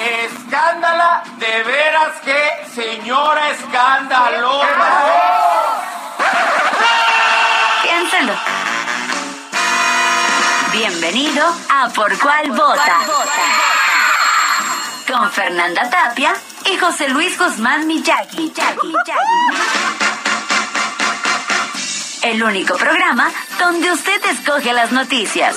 [0.00, 4.66] Escándala, de veras que señora escandalosa.
[7.82, 8.32] Piénsalo.
[10.72, 13.00] Bienvenido a Por Cuál Vota.
[15.08, 16.32] Con Fernanda Tapia
[16.66, 18.52] y José Luis Guzmán Miyagi.
[22.22, 25.56] El único programa donde usted escoge las noticias.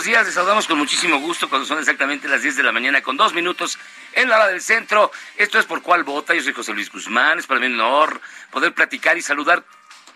[0.00, 0.24] Buenos días.
[0.24, 3.34] Les saludamos con muchísimo gusto cuando son exactamente las 10 de la mañana con dos
[3.34, 3.78] minutos
[4.14, 5.12] en la hora del centro.
[5.36, 6.32] Esto es Por Cuál Vota.
[6.32, 7.38] Yo soy José Luis Guzmán.
[7.38, 8.18] Es para mí un honor
[8.50, 9.62] poder platicar y saludar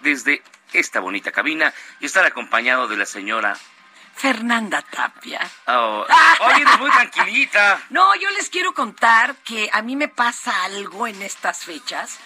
[0.01, 3.59] desde esta bonita cabina y estar acompañado de la señora...
[4.15, 5.41] Fernanda Tapia.
[5.67, 6.07] Oh,
[6.41, 7.83] oye, eres muy tranquilita.
[7.91, 12.19] No, yo les quiero contar que a mí me pasa algo en estas fechas.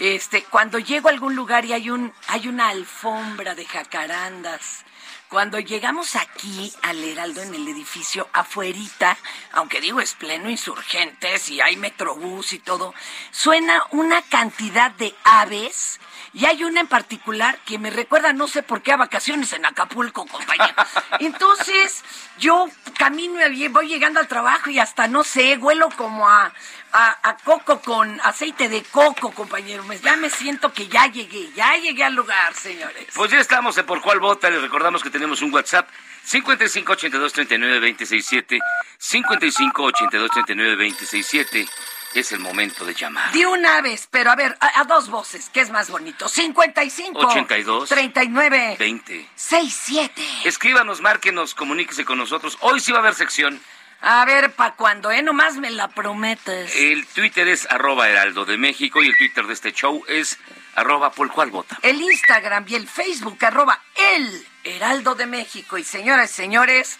[0.00, 4.84] Este, cuando llego a algún lugar y hay un hay una alfombra de jacarandas.
[5.28, 9.16] Cuando llegamos aquí al Heraldo en el edificio afuerita,
[9.52, 12.94] aunque digo es pleno insurgentes y hay metrobús y todo,
[13.32, 15.98] suena una cantidad de aves
[16.34, 19.64] y hay una en particular que me recuerda, no sé por qué, a vacaciones en
[19.64, 20.74] Acapulco, compañero.
[21.20, 22.02] Entonces,
[22.38, 22.68] yo
[22.98, 23.38] camino,
[23.70, 26.52] voy llegando al trabajo y hasta, no sé, huelo como a,
[26.92, 29.84] a, coco con aceite de coco, compañero.
[30.02, 33.06] Ya me siento que ya llegué, ya llegué al lugar, señores.
[33.14, 34.50] Pues ya estamos en Por Cuál Vota.
[34.50, 35.88] Les recordamos que tenemos un WhatsApp
[36.24, 38.58] 55 82 39 267
[38.98, 41.68] 55 82 39 267
[42.14, 43.32] Es el momento de llamar.
[43.32, 46.28] De una vez, pero a ver, a, a dos voces, ¿qué es más bonito?
[46.28, 49.28] 55 82 39 20.
[49.34, 50.22] 67.
[50.44, 52.56] Escríbanos, márquenos, comuníquese con nosotros.
[52.60, 53.60] Hoy sí va a haber sección.
[54.00, 55.22] A ver, ¿pa' cuando, eh?
[55.22, 56.76] Nomás me la prometes.
[56.76, 60.38] El Twitter es arroba heraldo de México y el Twitter de este show es
[60.74, 61.78] arroba por cual vota.
[61.82, 63.80] el Instagram y el Facebook, arroba
[64.14, 65.78] el Heraldo de México.
[65.78, 66.98] Y señoras y señores,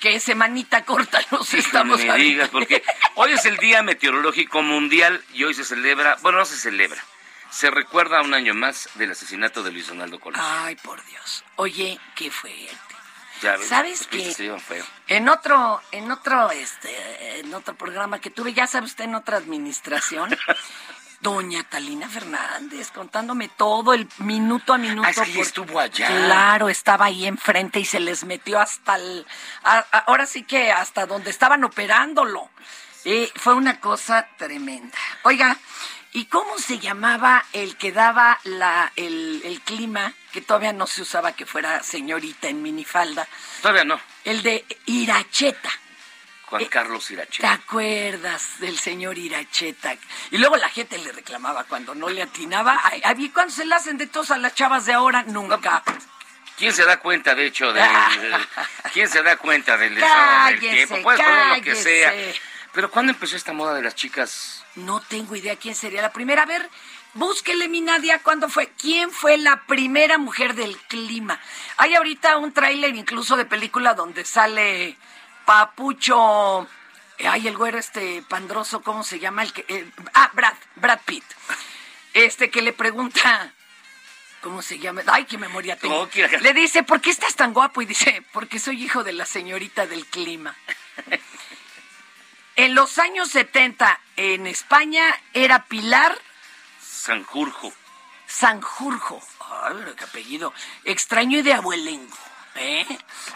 [0.00, 2.82] que semanita corta nos estamos no me digas, porque
[3.14, 7.02] hoy es el Día Meteorológico Mundial y hoy se celebra, bueno, no se celebra,
[7.50, 10.46] se recuerda un año más del asesinato de Luis Donaldo Colosio.
[10.46, 11.44] Ay, por Dios.
[11.56, 12.76] Oye, qué fuerte.
[13.42, 14.34] Ya ves, ¿sabes qué?
[15.08, 19.36] En otro, en otro, este, en otro programa que tuve, ya sabe usted, en otra
[19.36, 20.30] administración,
[21.20, 25.06] doña Talina Fernández contándome todo el minuto a minuto.
[25.06, 26.06] Ah, es que ella por- estuvo allá.
[26.06, 29.26] Claro, estaba ahí enfrente y se les metió hasta el,
[30.06, 32.50] ahora sí que hasta donde estaban operándolo.
[33.04, 34.98] Eh, fue una cosa tremenda.
[35.22, 35.56] Oiga,
[36.12, 41.02] ¿y cómo se llamaba el que daba la, el, el clima, que todavía no se
[41.02, 43.28] usaba que fuera señorita en minifalda?
[43.62, 44.00] Todavía no.
[44.24, 45.70] El de Iracheta.
[46.46, 47.46] Juan Eh, Carlos ¿Te Irache.
[47.46, 49.96] acuerdas del señor Iracheta?
[50.30, 52.80] Y luego la gente le reclamaba cuando no le atinaba.
[52.84, 55.24] Ay, ¿y ¿Cuándo se le hacen de todos a las chavas de ahora?
[55.24, 55.82] Nunca.
[56.56, 57.82] ¿Quién se da cuenta, de hecho, de...
[58.92, 61.02] ¿Quién se da cuenta del estado del Cállese, tiempo?
[61.02, 61.82] Puedes poner lo que cállese.
[61.82, 62.12] sea.
[62.72, 64.64] Pero ¿cuándo empezó esta moda de las chicas?
[64.74, 66.42] No tengo idea quién sería la primera.
[66.42, 66.68] A ver,
[67.14, 68.68] búsquele mi Nadia, ¿cuándo fue?
[68.80, 71.40] ¿Quién fue la primera mujer del clima?
[71.78, 74.96] Hay ahorita un tráiler incluso de película donde sale
[75.46, 76.68] Papucho,
[77.18, 79.42] eh, ay, el güero este pandroso, ¿cómo se llama?
[79.44, 81.24] El que, eh, ah, Brad, Brad Pitt.
[82.12, 83.52] Este que le pregunta,
[84.42, 85.02] ¿cómo se llama?
[85.06, 85.94] Ay, qué memoria tengo.
[85.94, 87.80] ¿Cómo quiera que- Le dice, ¿por qué estás tan guapo?
[87.80, 90.54] Y dice, porque soy hijo de la señorita del clima.
[92.56, 96.18] En los años 70 en España era Pilar
[96.82, 97.72] Sanjurjo.
[98.26, 99.22] Sanjurjo.
[99.62, 100.52] Ay, qué apellido.
[100.84, 102.16] Extraño y de abuelengo.
[102.58, 102.86] ¿Eh?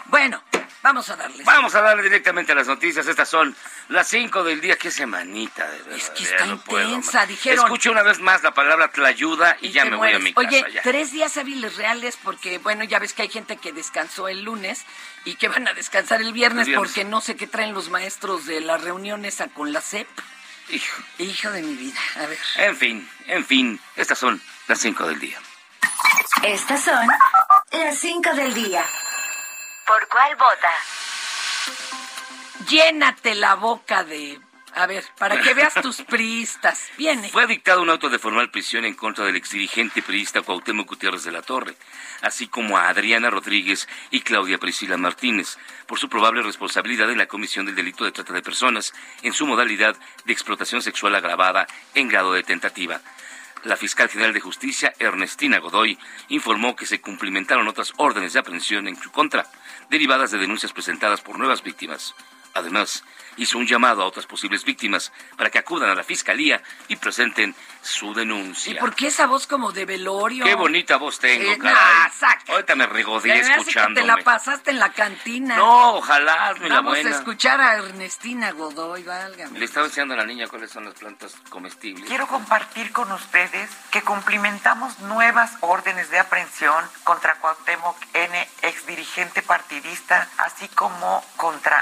[0.05, 0.41] Bueno,
[0.81, 1.43] vamos a darle.
[1.43, 3.07] Vamos a darle directamente a las noticias.
[3.07, 3.55] Estas son
[3.89, 4.77] las 5 del día.
[4.77, 5.97] Qué semanita, de verdad.
[5.97, 7.65] Es que ya está no intensa, dijeron.
[7.65, 10.47] Escucho una vez más la palabra tlayuda y, ya te me voy a mi casa.
[10.47, 10.81] Oye, ya.
[10.81, 14.85] tres días hábiles reales porque, bueno, ya ves que hay gente que descansó el lunes
[15.25, 16.89] y que van a descansar el viernes, El viernes.
[16.89, 20.07] porque no sé qué traen los maestros de la reunión esa con la CEP.
[20.69, 21.01] Hijo.
[21.17, 21.99] Hijo de mi vida.
[22.15, 22.39] A ver.
[22.57, 23.79] En fin, en fin.
[23.95, 25.37] Estas son las 5 del día.
[26.43, 27.07] Estas son
[27.71, 28.85] las 5 del día.
[29.91, 30.71] ¿Por cuál vota?
[32.69, 34.39] Llénate la boca de...
[34.73, 36.87] A ver, para que veas tus priistas.
[36.97, 37.27] Viene.
[37.27, 41.33] Fue dictado un auto de formal prisión en contra del exdirigente priista Cuauhtémoc Gutiérrez de
[41.33, 41.75] la Torre,
[42.21, 45.57] así como a Adriana Rodríguez y Claudia Priscila Martínez,
[45.87, 48.93] por su probable responsabilidad en la comisión del delito de trata de personas
[49.23, 53.01] en su modalidad de explotación sexual agravada en grado de tentativa.
[53.63, 55.97] La fiscal general de justicia, Ernestina Godoy,
[56.29, 59.45] informó que se cumplimentaron otras órdenes de aprehensión en su contra,
[59.89, 62.15] derivadas de denuncias presentadas por nuevas víctimas.
[62.53, 63.03] Además,
[63.37, 67.55] hizo un llamado a otras posibles víctimas para que acudan a la fiscalía y presenten
[67.81, 68.73] su denuncia.
[68.73, 70.43] ¿Y por qué esa voz como de velorio?
[70.45, 71.73] Qué bonita voz tengo, Eh, caray.
[71.73, 72.35] nah.
[72.49, 74.01] Ahorita me regodeé Se me hace que escuchándome.
[74.01, 75.55] te la pasaste en la cantina.
[75.55, 77.09] No, ojalá, hazme la Vamos buena.
[77.09, 79.57] a escuchar a Ernestina Godoy, válgame.
[79.57, 82.05] Le estaba enseñando a la niña cuáles son las plantas comestibles.
[82.07, 90.27] Quiero compartir con ustedes que cumplimentamos nuevas órdenes de aprehensión contra Cuauhtémoc N, exdirigente partidista,
[90.37, 91.79] así como contra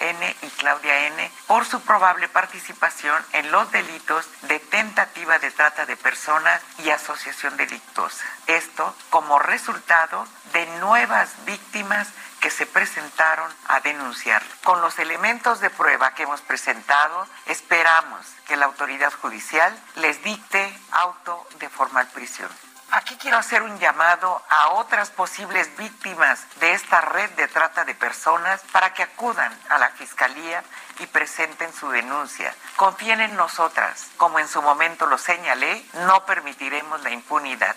[0.00, 5.86] N y Claudia N, por su probable participación en los delitos de tentativa de trata
[5.86, 8.24] de personas y asociación delictuosa.
[8.46, 12.08] Esto como resultado de nuevas víctimas
[12.40, 14.42] que se presentaron a denunciar.
[14.62, 20.78] Con los elementos de prueba que hemos presentado, esperamos que la autoridad judicial les dicte
[20.92, 22.48] auto de formal prisión.
[22.90, 27.94] Aquí quiero hacer un llamado a otras posibles víctimas de esta red de trata de
[27.94, 30.64] personas para que acudan a la Fiscalía
[30.98, 32.54] y presenten su denuncia.
[32.76, 34.08] Confíen en nosotras.
[34.16, 37.76] Como en su momento lo señalé, no permitiremos la impunidad.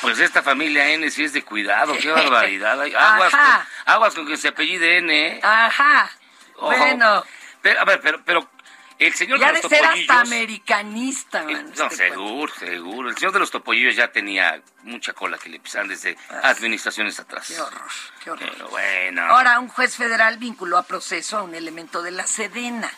[0.00, 2.80] Pues esta familia N sí es de cuidado, qué barbaridad.
[2.80, 3.66] Aguas, Ajá.
[3.84, 5.40] con, aguas con que se apellide N, ¿eh?
[5.42, 6.10] Ajá.
[6.56, 6.66] Ojo.
[6.68, 7.24] Bueno,
[7.60, 8.48] Pero, a ver, pero, pero
[8.98, 10.10] el señor ya de de los ser topollillos...
[10.10, 13.10] hasta americanista, Eh, man, No, este seguro, seguro.
[13.10, 17.50] El señor de los topollillos ya tenía mucha cola que le pisaban desde administraciones atrás.
[17.50, 17.90] Ah, Qué horror,
[18.24, 18.50] qué horror.
[18.52, 19.22] Pero bueno.
[19.26, 22.90] Ahora, un juez federal vinculó a proceso a un elemento de la Sedena.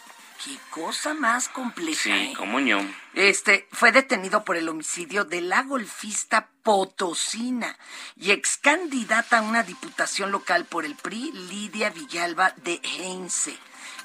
[0.44, 2.00] Qué cosa más compleja.
[2.00, 2.34] Sí, ¿eh?
[2.36, 2.80] como yo.
[3.14, 7.76] Este fue detenido por el homicidio de la golfista Potosina
[8.14, 13.58] y ex candidata a una diputación local por el PRI, Lidia Villalba de Heinze,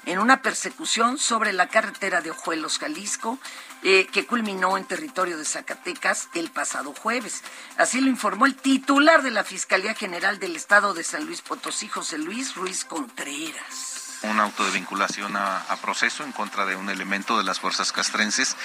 [0.06, 3.38] en una persecución sobre la carretera de Ojuelos, Jalisco,
[3.82, 7.42] eh, que culminó en territorio de Zacatecas el pasado jueves.
[7.76, 11.88] Así lo informó el titular de la Fiscalía General del Estado de San Luis Potosí,
[11.88, 14.20] José Luis Ruiz Contreras.
[14.22, 18.56] un auto de vinculación a, proceso en contra de un elemento de las fuerzas castrenses.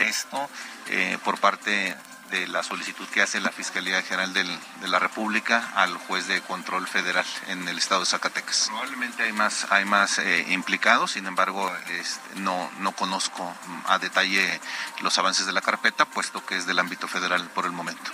[0.00, 0.48] Esto
[0.88, 1.96] eh, por parte
[2.34, 6.40] de la solicitud que hace la Fiscalía General del- de la República al juez de
[6.42, 8.66] control federal en el estado de Zacatecas.
[8.68, 13.98] Probablemente hay más, hay más eh, implicados, sin embargo, este, no, no conozco mm, a
[14.00, 14.60] detalle
[15.02, 18.10] los avances de la carpeta, puesto que es del ámbito federal por el momento.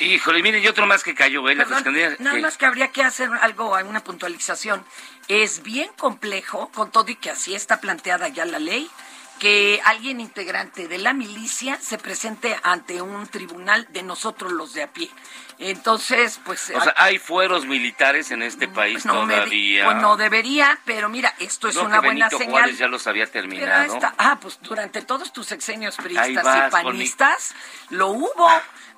[0.00, 1.54] Híjole, mire, y otro más que cayó, ¿eh?
[1.54, 2.16] La Perdón, fiscalía.
[2.18, 4.84] nada que- más que habría que hacer algo, una puntualización.
[5.28, 8.90] Es bien complejo, con todo y que así está planteada ya la ley,
[9.38, 14.84] que alguien integrante de la milicia se presente ante un tribunal de nosotros los de
[14.84, 15.10] a pie.
[15.58, 16.72] Entonces, pues...
[16.74, 19.84] O sea, hay fueros militares en este país no todavía.
[19.84, 22.52] pues no debería, pero mira, esto es No, una que buena Benito señal.
[22.52, 23.94] Juárez ya los había terminado.
[23.94, 27.54] esta- ah, pues durante todos tus sexenios priistas vas, y panistas
[27.90, 28.50] lo hubo.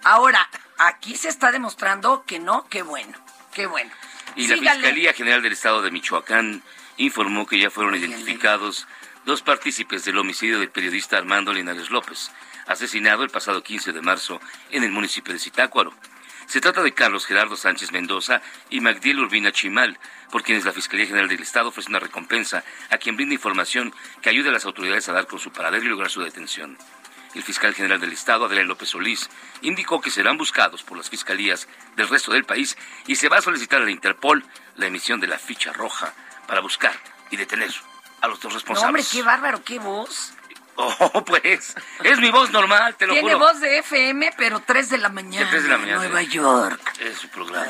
[0.05, 3.19] Ahora, aquí se está demostrando que no, qué bueno,
[3.52, 3.90] qué bueno.
[4.35, 4.73] Y la.
[4.75, 6.62] Fiscalía General del Estado de Michoacán
[6.99, 8.87] informó que ya fueron identificados
[9.26, 12.30] dos partícipes del homicidio del periodista Armando Linares López,
[12.68, 14.40] asesinado el pasado 15 de marzo
[14.71, 15.92] en el municipio de Zitácuaro.
[16.47, 18.40] Se trata de Carlos Gerardo Sánchez Mendoza
[18.71, 19.99] y Magdiel Urbina Chimal,
[20.30, 23.92] por quienes la Fiscalía General del Estado ofrece una recompensa a quien brinda información
[24.23, 26.78] que ayude a las autoridades a dar con su paradero y lograr su detención.
[27.35, 29.28] El fiscal general del Estado, Adrián López Solís,
[29.61, 31.66] indicó que serán buscados por las fiscalías
[31.97, 32.78] del resto del país
[33.09, 34.45] y se va a solicitar a la Interpol
[34.76, 36.14] la emisión de la ficha roja
[36.47, 36.95] para buscar
[37.33, 37.73] y detener
[38.21, 38.87] a los dos No, responsables.
[38.87, 40.33] hombre, qué bárbaro, qué voz.
[40.79, 43.47] Oh, pues, es mi voz normal, te lo Tiene juro.
[43.47, 45.47] voz de FM, pero 3 de la mañana.
[45.47, 45.97] De tres de la mañana.
[46.01, 46.93] Nueva York.
[47.01, 47.65] Es su programa.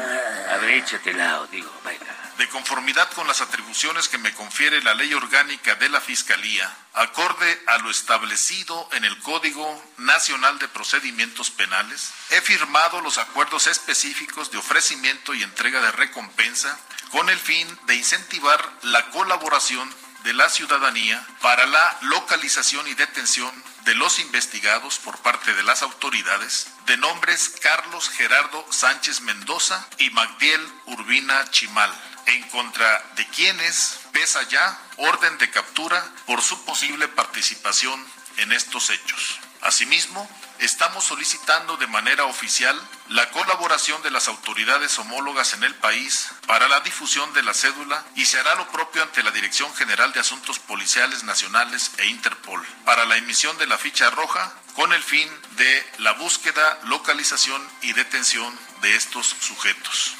[0.53, 2.05] A ver, échatela, digo, venga.
[2.37, 7.63] De conformidad con las atribuciones que me confiere la ley orgánica de la Fiscalía, acorde
[7.69, 14.51] a lo establecido en el Código Nacional de Procedimientos Penales, he firmado los acuerdos específicos
[14.51, 16.77] de ofrecimiento y entrega de recompensa
[17.13, 19.89] con el fin de incentivar la colaboración
[20.25, 23.53] de la ciudadanía para la localización y detención
[23.85, 30.11] de los investigados por parte de las autoridades de nombres Carlos Gerardo Sánchez Mendoza y
[30.11, 31.93] Magdiel Urbina Chimal,
[32.27, 38.05] en contra de quienes pesa ya orden de captura por su posible participación
[38.39, 39.39] en estos hechos.
[39.63, 40.29] Asimismo,
[40.61, 46.69] estamos solicitando de manera oficial la colaboración de las autoridades homólogas en el país para
[46.69, 50.21] la difusión de la cédula y se hará lo propio ante la Dirección General de
[50.21, 55.29] Asuntos Policiales Nacionales e Interpol para la emisión de la ficha roja con el fin
[55.57, 60.15] de la búsqueda, localización y detención de estos sujetos.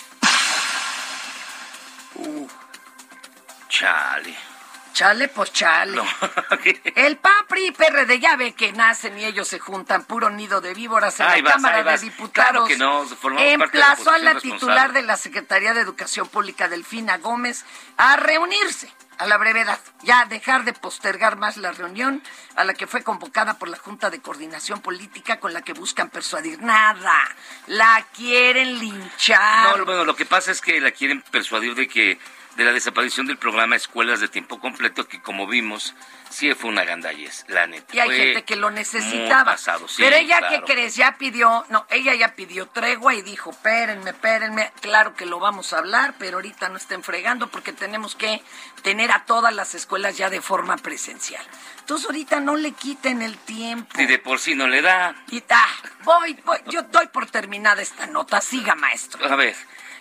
[3.69, 4.56] Chale.
[4.97, 6.01] Chale, pues chale.
[6.95, 10.73] El PAPRI y PRD, ya ve que nacen y ellos se juntan, puro nido de
[10.73, 12.33] víboras en Ahí la vas, Cámara de Diputados.
[12.33, 15.83] Claro que no, formamos parte de la emplazó a la titular de la Secretaría de
[15.83, 17.67] Educación Pública, Delfina Gómez,
[17.99, 22.23] a reunirse a la brevedad, ya dejar de postergar más la reunión
[22.55, 26.09] a la que fue convocada por la Junta de Coordinación Política con la que buscan
[26.09, 26.63] persuadir.
[26.63, 27.21] Nada,
[27.67, 29.77] la quieren linchar.
[29.77, 32.19] No, bueno, lo que pasa es que la quieren persuadir de que
[32.57, 35.95] de la desaparición del programa Escuelas de Tiempo Completo, que como vimos,
[36.31, 37.95] sí fue una gandallez, la neta.
[37.95, 39.53] Y hay Fue gente que lo necesitaba.
[39.53, 40.65] pasado, sí, Pero ella, claro.
[40.65, 40.97] ¿qué crees?
[40.97, 45.75] Ya pidió, no, ella ya pidió tregua y dijo, espérenme, espérenme, claro que lo vamos
[45.75, 48.43] a hablar, pero ahorita no estén fregando porque tenemos que
[48.83, 51.45] tener a todas las escuelas ya de forma presencial.
[51.81, 53.91] Entonces ahorita no le quiten el tiempo.
[53.97, 55.15] Si de por sí no le da.
[55.31, 55.69] Y ah,
[56.05, 59.25] voy, voy, yo doy por terminada esta nota, siga maestro.
[59.31, 59.55] A ver,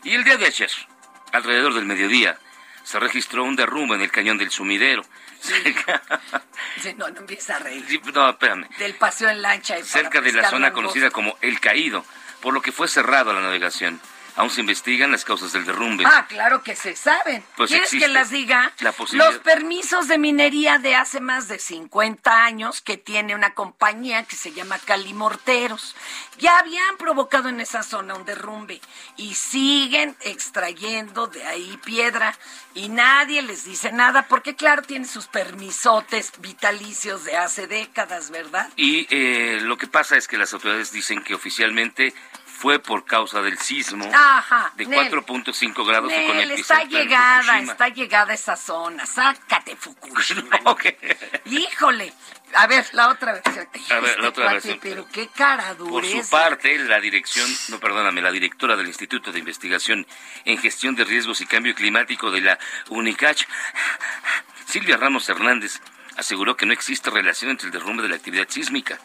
[0.03, 0.71] y el día de ayer,
[1.33, 2.39] alrededor del mediodía,
[2.85, 5.03] se registró un derrumbe en el cañón del sumidero.
[6.81, 7.85] Sí, no, no empieza a reír.
[7.87, 8.67] Sí, no, espérame.
[8.77, 9.77] Del paseo en lancha.
[9.79, 12.03] y cerca de la zona conocida como El Caído,
[12.41, 13.99] por lo que fue cerrado la navegación.
[14.35, 16.03] Aún se investigan las causas del derrumbe.
[16.05, 17.43] Ah, claro que se saben.
[17.55, 18.73] Pues ¿Quieres que las diga?
[18.79, 19.31] la posibilidad.
[19.31, 24.35] Los permisos de minería de hace más de 50 años que tiene una compañía que
[24.35, 25.95] se llama Calimorteros
[26.37, 28.81] ya habían provocado en esa zona un derrumbe
[29.17, 32.37] y siguen extrayendo de ahí piedra
[32.73, 38.69] y nadie les dice nada porque claro tiene sus permisotes vitalicios de hace décadas, ¿verdad?
[38.75, 42.13] Y eh, lo que pasa es que las autoridades dicen que oficialmente
[42.57, 45.12] fue por causa del sismo Ajá, de Nel.
[45.12, 49.05] 4.5 grados con Nel, el está llegada, está llegada esa zona.
[49.05, 50.59] Sácate, Fukushima.
[51.45, 52.13] Híjole.
[52.53, 53.67] A ver, la otra versión.
[53.89, 54.79] A ver, la otra cuate, versión.
[54.81, 56.29] Pero qué cara Por su dureza.
[56.31, 60.07] parte, la dirección, no perdóname, la directora del Instituto de Investigación
[60.45, 62.59] en Gestión de Riesgos y Cambio Climático de la
[62.89, 63.45] UNICACH,
[64.67, 65.81] Silvia Ramos Hernández,
[66.15, 68.97] aseguró que no existe relación entre el derrumbe de la actividad sísmica.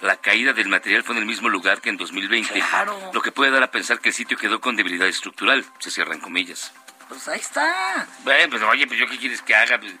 [0.00, 3.10] La caída del material fue en el mismo lugar que en 2020, Claro.
[3.14, 6.20] lo que puede dar a pensar que el sitio quedó con debilidad estructural, se cierran
[6.20, 6.72] comillas.
[7.08, 8.06] Pues ahí está.
[8.24, 9.78] Bueno, pues oye, pues yo qué quieres que haga.
[9.80, 9.94] Pues,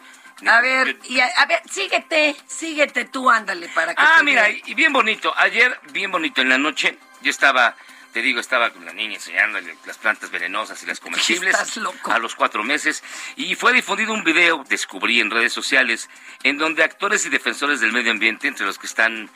[0.46, 4.74] A ver, y a, a ver, síguete, síguete tú, ándale, para que Ah, mira, y
[4.74, 5.32] bien bonito.
[5.38, 7.74] Ayer, bien bonito en la noche, yo estaba,
[8.12, 11.00] te digo, estaba con la niña enseñándole las plantas venenosas y las
[11.40, 12.12] comestibles Estás loco.
[12.12, 13.02] a los cuatro meses.
[13.36, 16.10] Y fue difundido un video, descubrí en redes sociales,
[16.42, 19.30] en donde actores y defensores del medio ambiente, entre los que están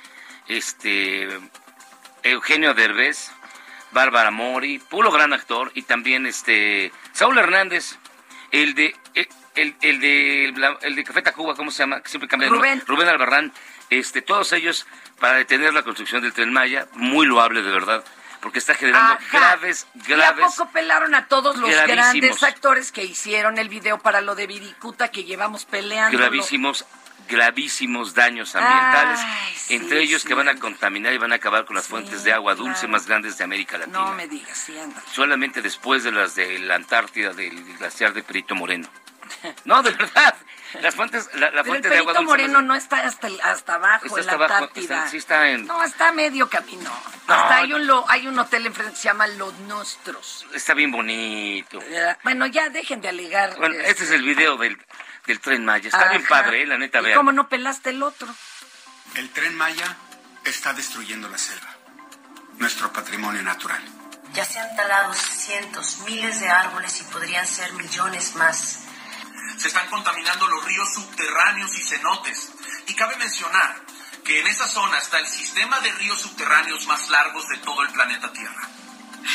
[0.56, 1.28] este
[2.22, 3.30] Eugenio Derbez,
[3.92, 7.96] Bárbara Mori, puro gran actor, y también este Saúl Hernández,
[8.50, 12.00] el de el, el, el de el de Café Tacuba, ¿cómo se llama?
[12.02, 12.48] Que siempre cambia.
[12.48, 12.82] Rubén.
[12.86, 13.52] Rubén Albarrán,
[13.90, 14.86] este, todos ellos
[15.18, 18.04] para detener la construcción del Tren Maya, muy loable de verdad,
[18.40, 19.38] porque está generando Ajá.
[19.38, 20.54] graves, ¿Y a graves.
[20.56, 21.96] poco pelaron a todos los gravísimos.
[21.96, 26.16] grandes actores que hicieron el video para lo de Viricuta que llevamos peleando?
[26.16, 26.84] gravísimos
[27.28, 31.64] gravísimos daños ambientales, Ay, sí, entre ellos que van a contaminar y van a acabar
[31.64, 32.92] con las Sí, fuentes de agua dulce claro.
[32.92, 33.98] más grandes de América Latina.
[34.00, 34.66] No me digas.
[35.12, 38.88] Solamente después de las de la Antártida, del glaciar de Perito Moreno.
[39.64, 40.34] No, de verdad.
[40.82, 42.42] Las fuentes, la, la Pero el fuente de agua Perito dulce.
[42.48, 44.96] Moreno no está hasta, el- hasta abajo, Está en hasta la abajo, Antártida.
[44.98, 46.90] está- sí está en- No, está a medio camino.
[47.26, 50.46] Hasta hay un, lo- hay un hotel enfrente que se llama Los Nostros.
[50.54, 51.80] Está bien bonito.
[51.82, 53.56] Eh, Bueno, ya dejen de alegar.
[53.56, 54.78] Bueno, este, este es el video del,
[55.30, 55.88] del tren Maya.
[55.88, 57.16] Está bien padre, eh, la neta, ¿Y vean.
[57.16, 58.28] cómo no pelaste el otro?
[59.14, 59.96] El tren Maya
[60.44, 61.70] está destruyendo la selva,
[62.58, 63.82] nuestro patrimonio natural.
[64.32, 68.80] Ya se han talado cientos, miles de árboles y podrían ser millones más.
[69.56, 72.50] Se están contaminando los ríos subterráneos y cenotes.
[72.86, 73.76] Y cabe mencionar
[74.24, 77.92] que en esa zona está el sistema de ríos subterráneos más largos de todo el
[77.92, 78.68] planeta Tierra.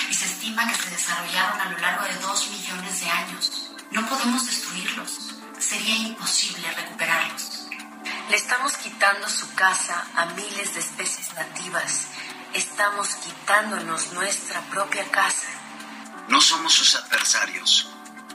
[0.09, 3.71] Y se estima que se desarrollaron a lo largo de dos millones de años.
[3.91, 5.24] No podemos destruirlos.
[5.67, 7.65] Sería imposible recuperarlos.
[8.29, 12.05] Le estamos quitando su casa a miles de especies nativas.
[12.53, 15.47] Estamos quitándonos nuestra propia casa.
[16.27, 17.89] No somos sus adversarios,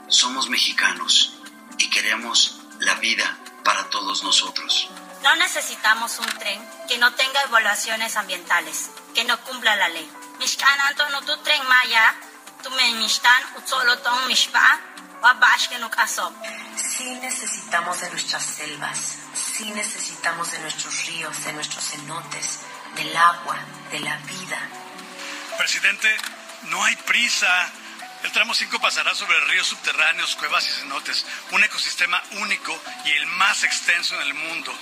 [0.09, 1.39] somos mexicanos
[1.77, 4.89] y queremos la vida para todos nosotros.
[5.23, 10.11] No necesitamos un tren que no tenga evaluaciones ambientales, que no cumpla la ley.
[10.39, 12.13] Mishkan Antonio tu tren maya,
[12.61, 14.81] tu me mishtan utsolo ton mishpa,
[16.75, 22.59] Sí necesitamos de nuestras selvas, sí necesitamos de nuestros ríos, de nuestros cenotes,
[22.95, 23.57] del agua,
[23.91, 24.59] de la vida.
[25.57, 26.09] Presidente,
[26.63, 27.71] no hay prisa.
[28.23, 33.27] El tramo 5 pasará sobre ríos subterráneos, cuevas y cenotes, un ecosistema único y el
[33.27, 34.73] más extenso en el mundo.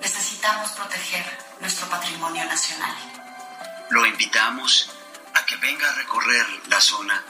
[0.00, 1.24] Necesitamos proteger
[1.60, 2.96] nuestro patrimonio nacional.
[3.90, 4.90] Lo invitamos
[5.34, 7.22] a que venga a recorrer la zona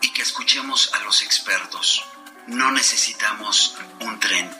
[0.00, 2.04] y que escuchemos a los expertos.
[2.46, 4.50] No necesitamos un tren,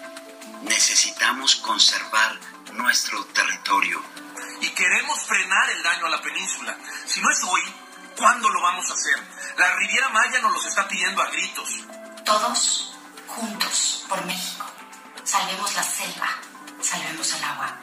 [0.62, 2.38] necesitamos conservar
[2.72, 4.02] nuestro territorio.
[4.60, 6.76] Y queremos frenar el daño a la península.
[7.06, 7.62] Si no es hoy,
[8.16, 9.22] ¿cuándo lo vamos a hacer?
[9.56, 11.70] La Riviera Maya nos los está pidiendo a gritos.
[12.24, 12.94] Todos
[13.28, 14.66] juntos por México.
[15.24, 16.28] Salvemos la selva,
[16.80, 17.76] salvemos el agua.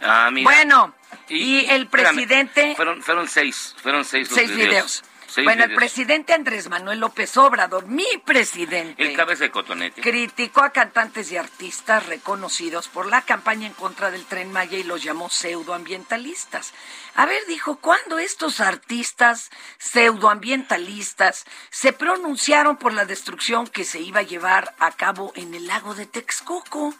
[0.00, 0.44] Ah, mira.
[0.44, 0.94] Bueno,
[1.28, 5.04] y el espérame, presidente- Fueron, fueron seis, fueron seis los Seis videos.
[5.30, 10.00] Seis bueno, el presidente Andrés Manuel López Obrador, mi presidente, El cabeza de cotonete.
[10.00, 14.84] criticó a cantantes y artistas reconocidos por la campaña en contra del tren Maya y
[14.84, 16.72] los llamó pseudoambientalistas.
[17.14, 24.20] A ver, dijo, ¿cuándo estos artistas pseudoambientalistas se pronunciaron por la destrucción que se iba
[24.20, 26.94] a llevar a cabo en el lago de Texcoco?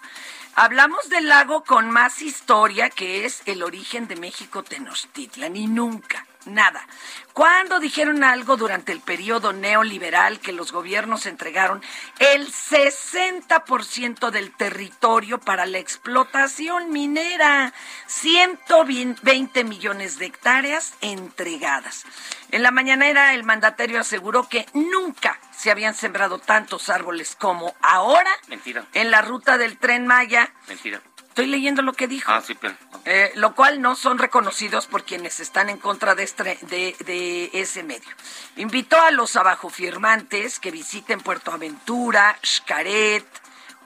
[0.61, 6.27] Hablamos del lago con más historia que es el origen de México Tenochtitlan y nunca,
[6.47, 6.85] nada.
[7.33, 11.81] ¿Cuándo dijeron algo durante el periodo neoliberal que los gobiernos entregaron
[12.19, 17.73] el 60% del territorio para la explotación minera?
[18.09, 22.05] 120 millones de hectáreas entregadas.
[22.51, 28.31] En la mañanera el mandatario aseguró que nunca se habían sembrado tantos árboles como ahora
[28.47, 28.85] Mentira.
[28.95, 30.53] en la ruta del tren Maya.
[30.69, 31.01] Mentira.
[31.29, 32.33] Estoy leyendo lo que dijo.
[32.33, 32.75] Ah, sí, pero.
[33.05, 37.51] Eh, lo cual no son reconocidos por quienes están en contra de, este- de, de
[37.53, 38.09] ese medio.
[38.57, 43.25] Invitó a los abajo firmantes que visiten Puerto Aventura, Xcaret.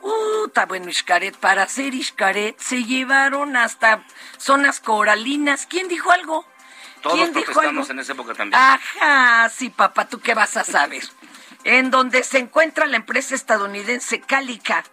[0.01, 1.37] Uh, está bueno Xcaret.
[1.37, 4.03] Para hacer Xcaret se llevaron hasta
[4.39, 5.67] zonas coralinas.
[5.67, 6.47] ¿Quién dijo algo?
[7.03, 7.85] Todos ¿Quién dijo algo?
[7.89, 8.59] en esa época también.
[8.61, 11.03] Ajá, sí, papá, ¿tú qué vas a saber?
[11.65, 14.85] en donde se encuentra la empresa estadounidense Calica,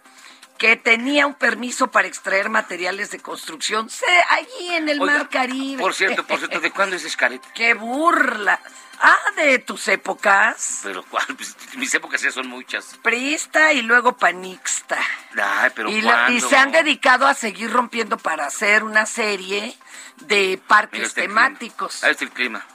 [0.58, 5.28] que tenía un permiso para extraer materiales de construcción se, allí en el Oiga, Mar
[5.30, 5.80] Caribe.
[5.80, 7.40] Por cierto, por cierto, ¿de cuándo es Escaret?
[7.54, 8.60] ¡Qué burla!
[9.00, 10.80] Ah, de tus épocas.
[10.82, 12.98] Pero cuál, pues, mis épocas ya son muchas.
[13.02, 14.98] Priista y luego panixta.
[15.42, 19.74] Ay, pero Y, se han dedicado a seguir rompiendo para hacer una serie
[20.18, 22.04] de parques Mira temáticos.
[22.04, 22.66] Ahí está el clima.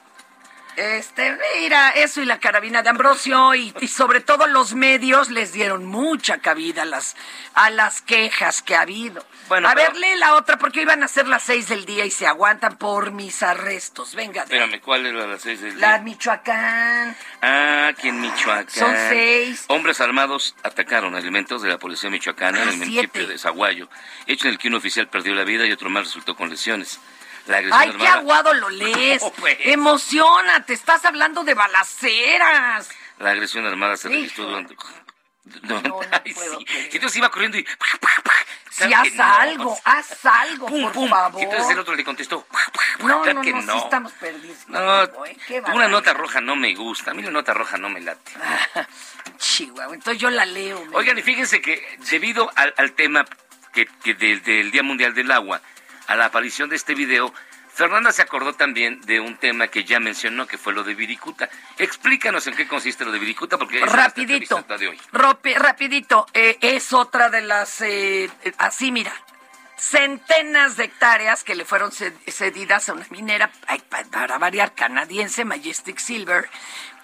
[0.75, 5.53] Este, mira, eso y la carabina de Ambrosio y, y sobre todo los medios les
[5.53, 7.15] dieron mucha cabida a las,
[7.53, 9.25] a las quejas que ha habido.
[9.47, 12.03] Bueno, a pero- ver, lee la otra porque iban a ser las seis del día
[12.05, 14.15] y se aguantan por mis arrestos.
[14.15, 16.03] Venga, Espérame, ¿cuál era las seis del la día?
[16.03, 17.15] Michoacán.
[17.41, 18.69] Ah, aquí en Michoacán.
[18.69, 19.65] Son seis.
[19.67, 23.87] Hombres armados atacaron elementos de la policía michoacana en Ah, el municipio de Zaguayo,
[24.27, 26.99] hecho en el que un oficial perdió la vida y otro más resultó con lesiones.
[27.45, 29.21] La Ay, qué aguado lo lees.
[29.21, 29.57] No, pues.
[29.61, 32.89] Emocionate, estás hablando de balaceras.
[33.19, 34.17] La agresión armada se Hijo.
[34.17, 34.75] registró durante...
[35.63, 36.65] No, No, ay, puedo sí.
[36.91, 37.65] Y entonces iba corriendo y...
[38.71, 39.23] Si Claro que haz no.
[39.23, 41.09] algo, haz algo, Pum, por pum.
[41.09, 41.39] favor.
[41.39, 42.45] Y entonces el otro le contestó...
[42.99, 43.77] No, claro no, que no, sí no.
[43.77, 44.57] estamos perdidos.
[44.67, 45.09] No,
[45.47, 47.11] qué una nota roja no me gusta.
[47.11, 48.31] A mí la nota roja no me late.
[49.37, 50.83] Chihuahua, entonces yo la leo.
[50.93, 53.23] Oigan, y fíjense que debido al, al tema
[53.71, 55.61] que, que del, del Día Mundial del Agua,
[56.07, 57.33] a la aparición de este video,
[57.73, 61.49] Fernanda se acordó también de un tema que ya mencionó, que fue lo de Viricuta.
[61.77, 64.57] Explícanos en qué consiste lo de Viricuta, porque es Rapidito.
[64.57, 65.01] entrevista de hoy.
[65.11, 69.11] Ropi- rapidito, eh, es otra de las, eh, eh, así mira,
[69.77, 73.51] centenas de hectáreas que le fueron cedidas a una minera,
[74.09, 76.49] para variar, canadiense, Majestic Silver,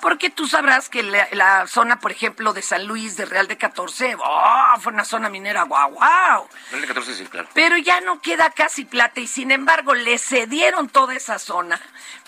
[0.01, 4.15] porque tú sabrás que la, zona, por ejemplo, de San Luis, de Real de 14,
[4.19, 6.47] oh, fue una zona minera, guau, guau.
[6.71, 7.47] Real de 14, sí, claro.
[7.53, 11.79] Pero ya no queda casi plata y sin embargo le cedieron toda esa zona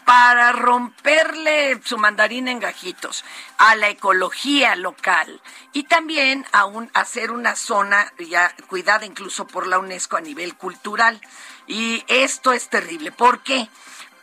[0.05, 3.23] para romperle su mandarín en gajitos
[3.57, 9.79] a la ecología local y también a hacer una zona ya cuidada incluso por la
[9.79, 11.21] UNESCO a nivel cultural.
[11.65, 13.11] Y esto es terrible.
[13.11, 13.69] ¿Por qué?
[13.69, 13.69] Porque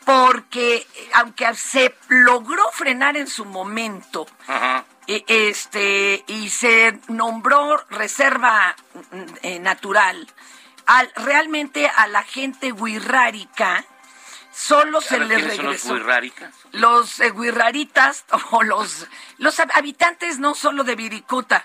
[0.06, 4.26] aunque se logró frenar en su momento,
[5.06, 8.74] e, este y se nombró reserva
[9.10, 10.26] mm, eh, natural,
[10.86, 13.84] al, realmente a la gente huirrárica
[14.52, 15.94] solo se les regresó.
[16.72, 19.06] Los huirraritas Los o los,
[19.38, 21.64] los habitantes no solo de Viricuta.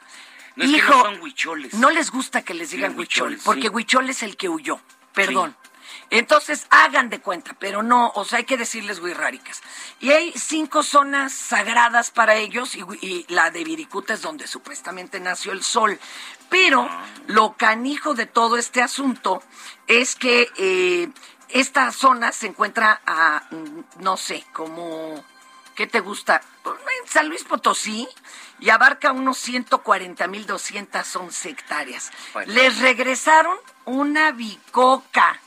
[0.55, 1.73] No, Hijo, no son huicholes.
[1.73, 4.79] No les gusta que les digan huichol, porque huichol es el que huyó.
[5.13, 5.55] Perdón.
[6.09, 9.61] Entonces hagan de cuenta, pero no, o sea, hay que decirles huirráricas.
[9.99, 15.51] Y hay cinco zonas sagradas para ellos y, la de Viricuta es donde supuestamente nació
[15.51, 15.99] el sol.
[16.49, 16.87] Pero
[17.27, 19.41] lo canijo de todo este asunto
[19.87, 21.09] es que eh,
[21.49, 23.47] esta zona se encuentra a,
[23.99, 25.23] no sé, como,
[25.75, 26.41] ¿qué te gusta?
[26.65, 28.07] En San Luis Potosí
[28.59, 32.11] y abarca unos 140 mil 211 hectáreas.
[32.45, 35.39] Les regresaron una bicoca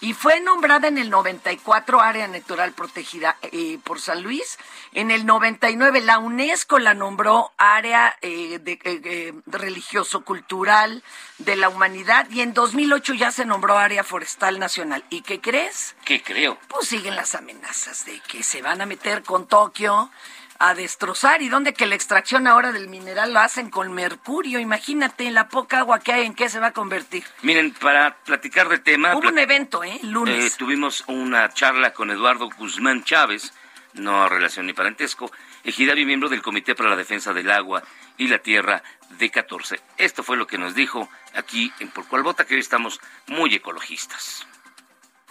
[0.00, 4.58] y fue nombrada en el 94 área natural protegida eh, por San Luis.
[4.92, 11.02] En el 99 la UNESCO la nombró área eh, de, eh, religioso cultural
[11.38, 15.04] de la humanidad y en 2008 ya se nombró área forestal nacional.
[15.10, 15.94] ¿Y qué crees?
[16.04, 16.58] ¿Qué creo?
[16.68, 20.10] Pues siguen las amenazas de que se van a meter con Tokio
[20.58, 24.58] a destrozar y donde que la extracción ahora del mineral lo hacen con mercurio.
[24.58, 27.24] Imagínate la poca agua que hay, ¿en qué se va a convertir?
[27.42, 29.16] Miren, para platicar del tema...
[29.16, 30.00] Hubo un evento, ¿eh?
[30.02, 30.54] Lunes.
[30.54, 33.52] Eh, tuvimos una charla con Eduardo Guzmán Chávez,
[33.94, 35.30] no relación ni parentesco,
[35.62, 37.82] ejidario y miembro del Comité para la Defensa del Agua
[38.16, 39.80] y la Tierra de 14.
[39.96, 43.54] Esto fue lo que nos dijo aquí en Por Cual Vota, que hoy estamos muy
[43.54, 44.44] ecologistas.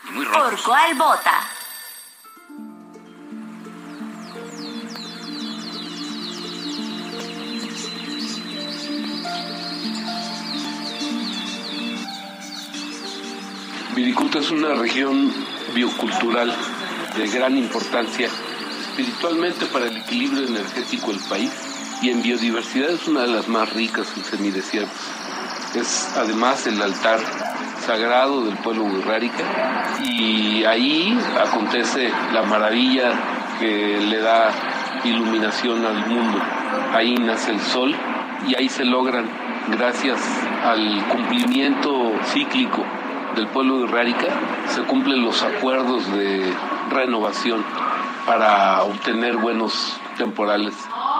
[0.07, 0.51] Y muy rojos.
[0.51, 1.66] Por Cual Vota.
[13.97, 15.33] Viricuta es una región
[15.73, 16.53] biocultural
[17.17, 18.27] de gran importancia
[18.79, 21.51] espiritualmente para el equilibrio energético del país
[22.03, 24.95] y en biodiversidad es una de las más ricas en semidesiertos.
[25.73, 27.19] Es además el altar
[27.87, 33.13] sagrado del pueblo Urrárica y ahí acontece la maravilla
[33.59, 34.51] que le da
[35.05, 36.39] iluminación al mundo.
[36.93, 37.95] Ahí nace el sol
[38.47, 39.27] y ahí se logran,
[39.71, 40.19] gracias
[40.63, 42.85] al cumplimiento cíclico
[43.37, 44.27] del pueblo de Rárica
[44.67, 46.51] se cumplen los acuerdos de
[46.89, 47.63] renovación
[48.25, 50.73] para obtener buenos temporales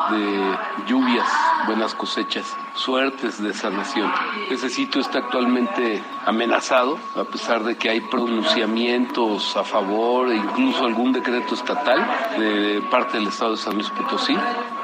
[0.09, 1.27] de lluvias,
[1.67, 4.11] buenas cosechas, suertes de sanación.
[4.49, 10.85] Ese sitio está actualmente amenazado, a pesar de que hay pronunciamientos a favor e incluso
[10.85, 12.03] algún decreto estatal
[12.39, 14.35] de parte del Estado de San Luis Potosí.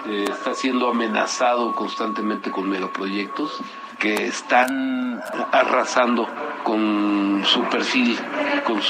[0.05, 3.59] Eh, está siendo amenazado constantemente con megaproyectos
[4.03, 6.27] que están arrasando
[6.65, 8.19] con su perfil,
[8.65, 8.81] con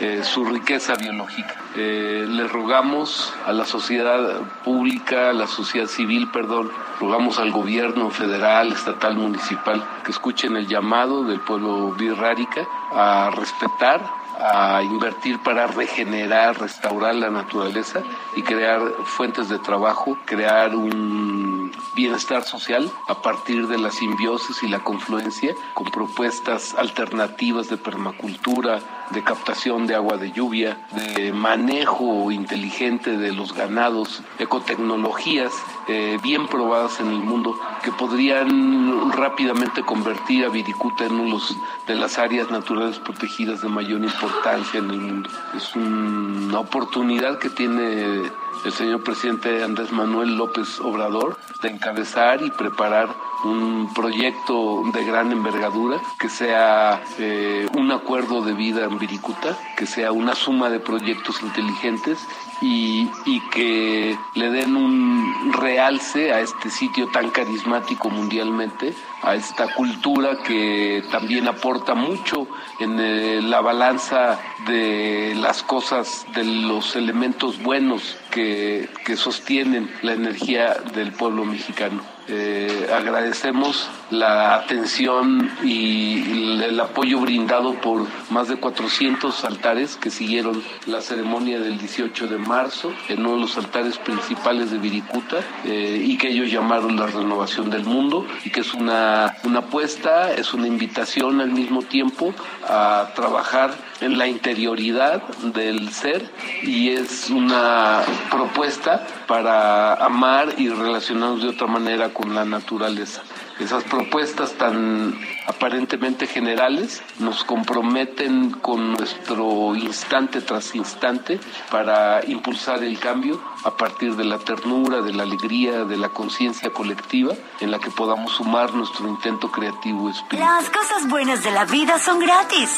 [0.00, 1.54] eh, su riqueza biológica.
[1.76, 8.10] Eh, le rogamos a la sociedad pública, a la sociedad civil, perdón, rogamos al gobierno
[8.10, 15.66] federal, estatal, municipal, que escuchen el llamado del pueblo birrárica a respetar a invertir para
[15.66, 18.02] regenerar, restaurar la naturaleza
[18.36, 24.68] y crear fuentes de trabajo, crear un bienestar social a partir de la simbiosis y
[24.68, 32.30] la confluencia con propuestas alternativas de permacultura, de captación de agua de lluvia, de manejo
[32.30, 35.52] inteligente de los ganados, ecotecnologías
[35.88, 41.38] eh, bien probadas en el mundo que podrían rápidamente convertir a Viricuta en una
[41.86, 45.30] de las áreas naturales protegidas de mayor importancia en el mundo.
[45.56, 48.30] Es una oportunidad que tiene
[48.64, 53.08] el señor presidente Andrés Manuel López Obrador de encabezar y preparar
[53.44, 59.86] un proyecto de gran envergadura, que sea eh, un acuerdo de vida en Viricuta, que
[59.86, 62.18] sea una suma de proyectos inteligentes
[62.60, 69.74] y, y, que le den un realce a este sitio tan carismático mundialmente, a esta
[69.74, 72.46] cultura que también aporta mucho
[72.80, 80.12] en eh, la balanza de las cosas, de los elementos buenos que, que sostienen la
[80.12, 82.17] energía del pueblo mexicano.
[82.30, 90.62] Eh, agradecemos la atención y el apoyo brindado por más de 400 altares que siguieron
[90.86, 96.02] la ceremonia del 18 de marzo en uno de los altares principales de Viricuta eh,
[96.04, 100.52] y que ellos llamaron la renovación del mundo y que es una, una apuesta, es
[100.52, 102.34] una invitación al mismo tiempo
[102.68, 105.22] a trabajar en la interioridad
[105.54, 106.30] del ser
[106.62, 113.22] y es una propuesta para amar y relacionarnos de otra manera con la naturaleza.
[113.58, 123.00] Esas propuestas tan aparentemente generales nos comprometen con nuestro instante tras instante para impulsar el
[123.00, 127.80] cambio a partir de la ternura, de la alegría, de la conciencia colectiva en la
[127.80, 130.62] que podamos sumar nuestro intento creativo espiritual.
[130.62, 132.70] Las cosas buenas de la vida son gratis,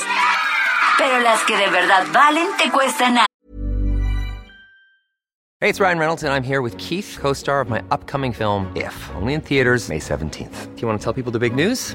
[1.00, 3.16] pero las que de verdad valen te cuestan.
[5.62, 8.70] Hey, it's Ryan Reynolds, and I'm here with Keith, co star of my upcoming film,
[8.74, 10.74] If, only in theaters, May 17th.
[10.74, 11.94] Do you want to tell people the big news?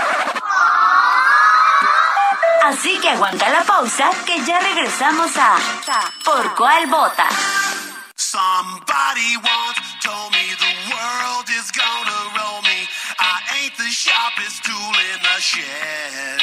[2.63, 5.57] Así que aguanta la pausa que ya regresamos a
[6.23, 7.27] ¿Por cuál vota?
[8.15, 12.87] Somebody once told me the world is gonna roll me.
[13.19, 16.41] I ain't the sharpest tool in the shed.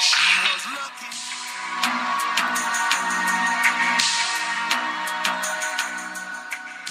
[0.00, 2.20] She was looking.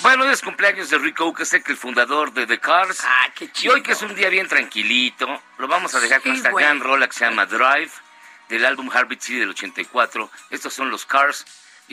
[0.01, 3.03] Bueno, hoy es cumpleaños de Rick Ocasek, el fundador de The Cars.
[3.05, 6.31] Ah, qué Y hoy que es un día bien tranquilito, lo vamos a dejar con
[6.31, 6.63] esta güey.
[6.63, 7.91] gran rola que se llama Drive,
[8.49, 10.29] del álbum Heartbeat City del 84.
[10.49, 11.45] Estos son los Cars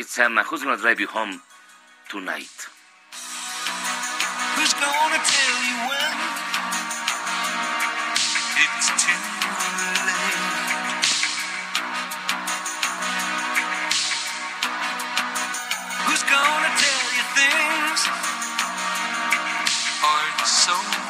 [0.05, 1.41] se llama Who's Gonna Drive You Home
[2.09, 2.69] Tonight.
[4.57, 6.17] Who's gonna tell you when
[8.57, 9.21] it's too
[10.07, 10.57] late?
[16.07, 18.01] Who's gonna tell you things
[20.03, 21.06] aren't so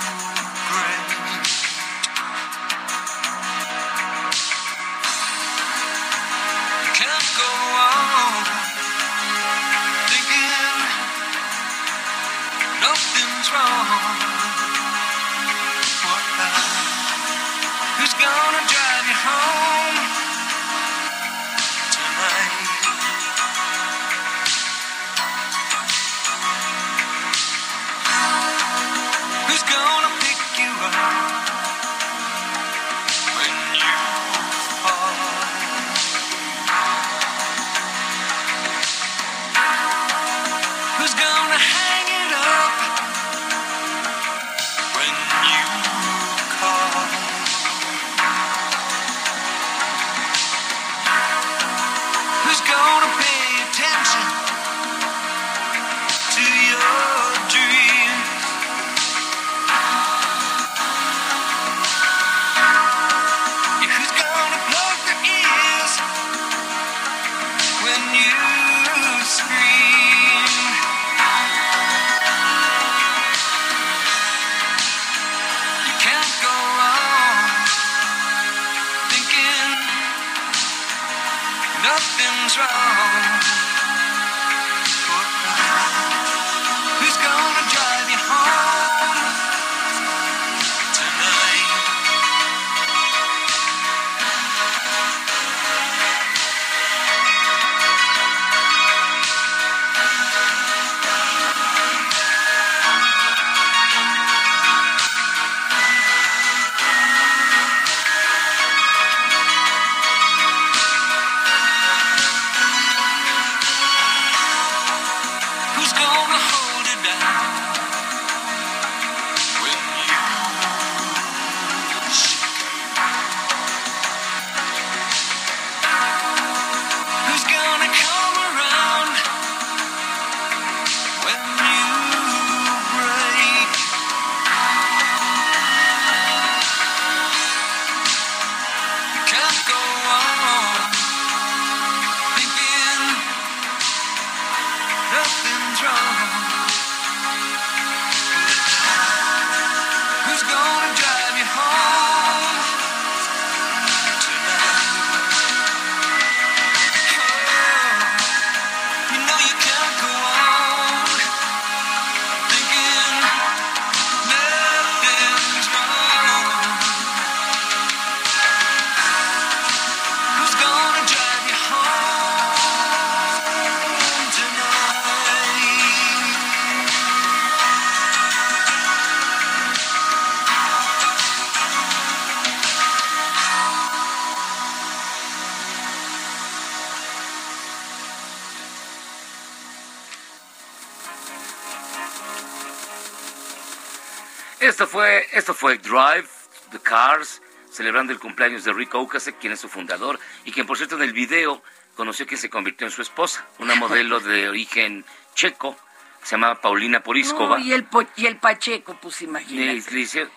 [195.37, 196.27] Esto fue, Drive,
[196.71, 200.79] The Cars, celebrando el cumpleaños de Rick Ocasek, quien es su fundador, y quien, por
[200.79, 201.63] cierto, en el video
[201.95, 205.77] conoció que se convirtió en su esposa, una modelo de origen checo,
[206.23, 207.59] se llamaba Paulina Poriskova.
[207.59, 209.91] No, y, el po- y el Pacheco, pues Le- imagínate.
[209.93, 210.33] le hicieron-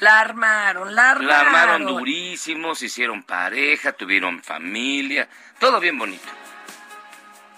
[0.00, 1.26] La armaron, la armaron.
[1.28, 5.26] la armaron durísimo, se hicieron pareja, tuvieron familia,
[5.58, 6.28] todo bien bonito.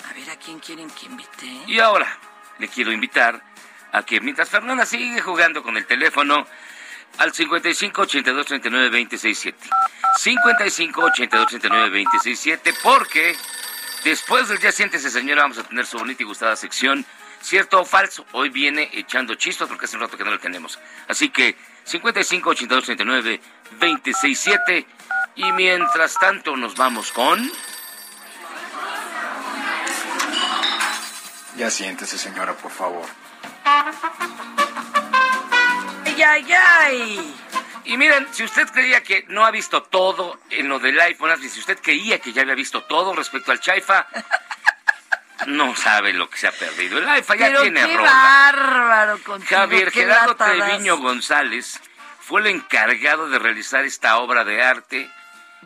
[0.08, 1.46] A ver, ¿a quién quieren que invite?
[1.66, 2.06] Y ahora
[2.60, 3.42] le quiero invitar
[3.90, 6.46] a que mientras Fernanda sigue jugando con el teléfono
[7.18, 9.58] al 55 82 39 267.
[10.18, 13.36] 55 82 39 267 porque
[14.04, 17.04] después del día siéntese señora vamos a tener su bonita y gustada sección
[17.40, 18.26] cierto o falso.
[18.32, 20.78] Hoy viene echando chistos porque hace un rato que no lo tenemos.
[21.08, 23.40] Así que 55 82 39
[23.80, 24.86] 267
[25.36, 27.50] y mientras tanto nos vamos con
[31.56, 33.06] Ya siéntese, señora, por favor.
[36.16, 37.34] ¡Ay, ay, ay!
[37.84, 41.60] Y miren, si usted creía que no ha visto todo en lo del iPhone, si
[41.60, 44.06] usted creía que ya había visto todo respecto al Chaifa,
[45.46, 46.98] no sabe lo que se ha perdido.
[46.98, 48.10] El iPhone ya Pero tiene qué rola.
[48.10, 50.56] bárbaro contigo, Javier qué Gerardo latadas.
[50.56, 51.80] Treviño González
[52.20, 55.10] fue el encargado de realizar esta obra de arte.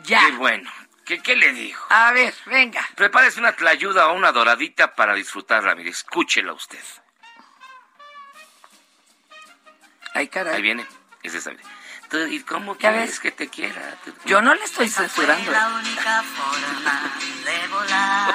[0.03, 0.19] Ya.
[0.25, 0.69] Qué bueno.
[1.05, 1.87] ¿Qué, qué le dijo?
[1.89, 2.87] A ver, venga.
[2.95, 5.75] Prepárese una tlayuda o una doradita para disfrutarla.
[5.75, 6.83] Mire, escúchela usted.
[10.13, 10.55] Ay, caray.
[10.55, 10.85] Ahí viene.
[11.23, 11.51] Es esa.
[12.09, 13.19] Tú, ¿Y cómo ¿Ya quieres ves?
[13.19, 13.95] que te quiera?
[14.03, 15.43] Tú- Yo no le estoy censurando.
[15.45, 17.11] Fue la única forma
[17.45, 18.33] de volar.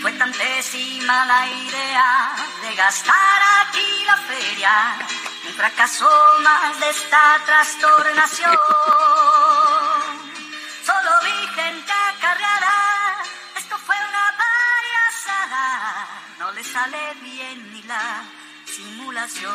[0.00, 4.96] Fue tan pésima la idea de gastar aquí la feria.
[5.46, 6.08] Un fracaso
[6.42, 8.58] más de esta trastornación.
[10.84, 13.16] Solo vi gente acarreada.
[13.56, 16.06] Esto fue una payasada.
[16.38, 18.22] No le sale bien ni la
[19.14, 19.52] simulación.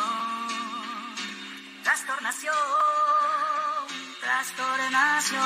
[1.84, 2.54] Trastornación,
[4.20, 5.40] trastornación.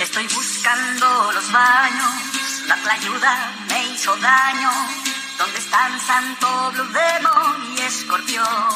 [0.00, 4.70] Estoy buscando los baños, la ayuda me hizo daño.
[5.38, 8.68] ¿Dónde están Santo Blue Demon y Escorpión?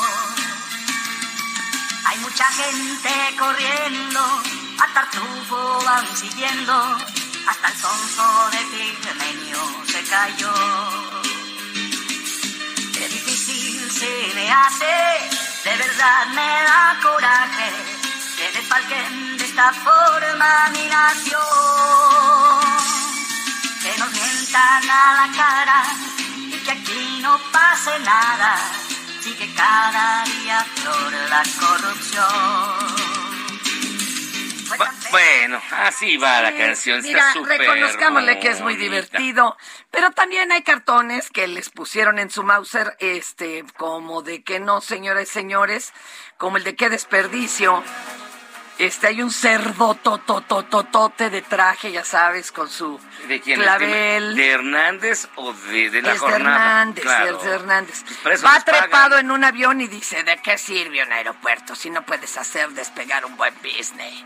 [2.07, 4.21] Hay mucha gente corriendo,
[4.79, 6.99] a Tartufo van siguiendo,
[7.47, 10.53] hasta el sonso de Pigmenio se cayó.
[12.93, 14.95] Qué difícil se me hace,
[15.65, 17.71] de verdad me da coraje,
[18.37, 21.41] que desfalquen de esta forma mi nación.
[23.83, 25.85] Que nos mientan a la cara
[26.49, 28.57] y que aquí no pase nada,
[29.21, 33.04] sigue cada día flor la corrupción.
[35.15, 37.01] Bueno, así va la canción.
[37.03, 39.57] Mira, está súper reconozcámosle que es muy divertido,
[39.93, 44.81] pero también hay cartones que les pusieron en su Mauser, este, como de que no,
[44.81, 45.93] señoras y señores,
[46.37, 47.83] como el de qué desperdicio.
[48.79, 52.99] Este, hay un cerdo totototote de traje, ya sabes, con su
[53.29, 53.61] ¿De quién?
[53.61, 54.35] clavel.
[54.35, 56.57] ¿De Hernández o de, de la es de jornada?
[56.57, 57.37] Hernández, Claro.
[57.39, 58.03] es de Hernández.
[58.33, 58.65] eso Va pagan.
[58.65, 62.71] trepado en un avión y dice, ¿de qué sirve un aeropuerto si no puedes hacer
[62.71, 64.25] despegar un buen business?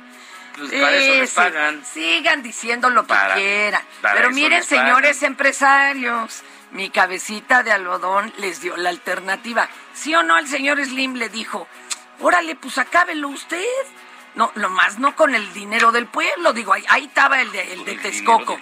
[0.59, 1.85] Pues para eso les Sí, pagan.
[1.85, 3.83] Sigan diciendo lo que quieran.
[4.03, 6.43] Pero miren, señores empresarios,
[6.73, 9.69] mi cabecita de algodón les dio la alternativa.
[9.95, 11.67] ¿Sí o no el señor Slim le dijo,
[12.21, 13.65] órale, pues acábelo usted?
[14.35, 17.85] No, nomás no con el dinero del pueblo, digo, ahí, ahí estaba el de, el
[17.85, 18.61] de Texcoco.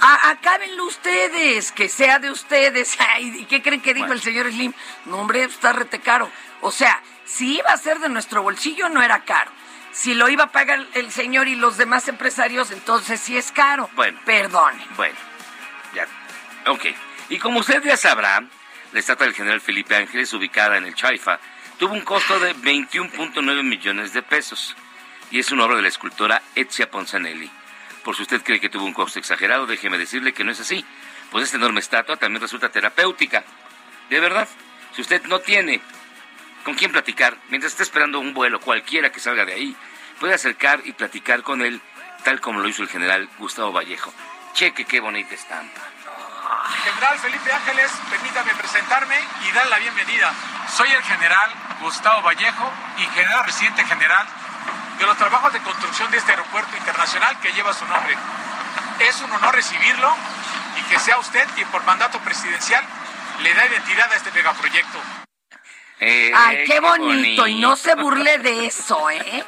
[0.00, 2.96] A- acábenlo ustedes, que sea de ustedes.
[3.14, 4.72] Ay, ¿Y qué creen que dijo el señor Slim?
[5.06, 6.30] No, hombre, está rete caro.
[6.60, 9.50] O sea, si iba a ser de nuestro bolsillo, no era caro.
[9.96, 13.88] Si lo iba a pagar el señor y los demás empresarios, entonces sí es caro.
[13.94, 14.20] Bueno.
[14.26, 14.86] Perdone.
[14.94, 15.16] Bueno,
[15.94, 16.06] ya.
[16.70, 16.84] Ok.
[17.30, 18.44] Y como usted ya sabrá,
[18.92, 21.40] la estatua del general Felipe Ángeles, ubicada en el Chaifa,
[21.78, 24.76] tuvo un costo de 21.9 millones de pesos.
[25.30, 27.50] Y es una obra de la escultora Ezia Ponzanelli.
[28.04, 30.84] Por si usted cree que tuvo un costo exagerado, déjeme decirle que no es así.
[31.30, 33.44] Pues esta enorme estatua también resulta terapéutica.
[34.10, 34.46] De verdad,
[34.94, 35.80] si usted no tiene
[36.66, 39.76] con quién platicar, mientras esté esperando un vuelo, cualquiera que salga de ahí,
[40.18, 41.80] puede acercar y platicar con él,
[42.24, 44.12] tal como lo hizo el general Gustavo Vallejo.
[44.52, 45.80] Cheque qué bonita estampa.
[46.82, 49.14] General Felipe Ángeles, permítame presentarme
[49.48, 50.34] y dar la bienvenida.
[50.76, 51.52] Soy el general
[51.82, 54.26] Gustavo Vallejo y general presidente general
[54.98, 58.16] de los trabajos de construcción de este aeropuerto internacional que lleva su nombre.
[58.98, 60.16] Es un honor recibirlo
[60.80, 62.84] y que sea usted quien por mandato presidencial
[63.44, 65.25] le da identidad a este megaproyecto.
[66.00, 67.46] Eh, Ay, qué bonito.
[67.46, 69.44] Y no se burle de eso, ¿eh?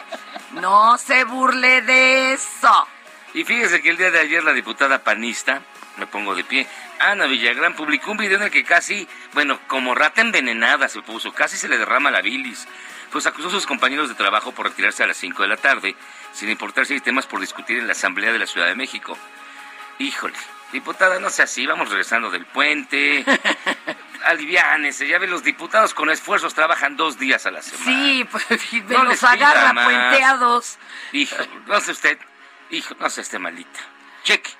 [0.52, 2.88] No se burle de eso.
[3.34, 5.62] Y fíjese que el día de ayer la diputada panista,
[5.98, 6.66] me pongo de pie.
[6.98, 11.32] Ana Villagrán publicó un video en el que casi, bueno, como rata envenenada se puso,
[11.32, 12.66] casi se le derrama la bilis.
[13.12, 15.94] Pues acusó a sus compañeros de trabajo por retirarse a las 5 de la tarde,
[16.32, 19.16] sin importar si hay temas por discutir en la Asamblea de la Ciudad de México.
[19.98, 20.34] Híjole,
[20.72, 23.24] diputada, no sea así, vamos regresando del puente.
[24.24, 27.84] Aliviánese, ya ven, los diputados con esfuerzos trabajan dos días a la semana.
[27.84, 30.78] Sí, pues y No los agarra puenteados.
[31.12, 32.18] Hijo, no sé usted,
[32.70, 33.80] hijo, no sé esté malita.
[34.24, 34.57] Cheque.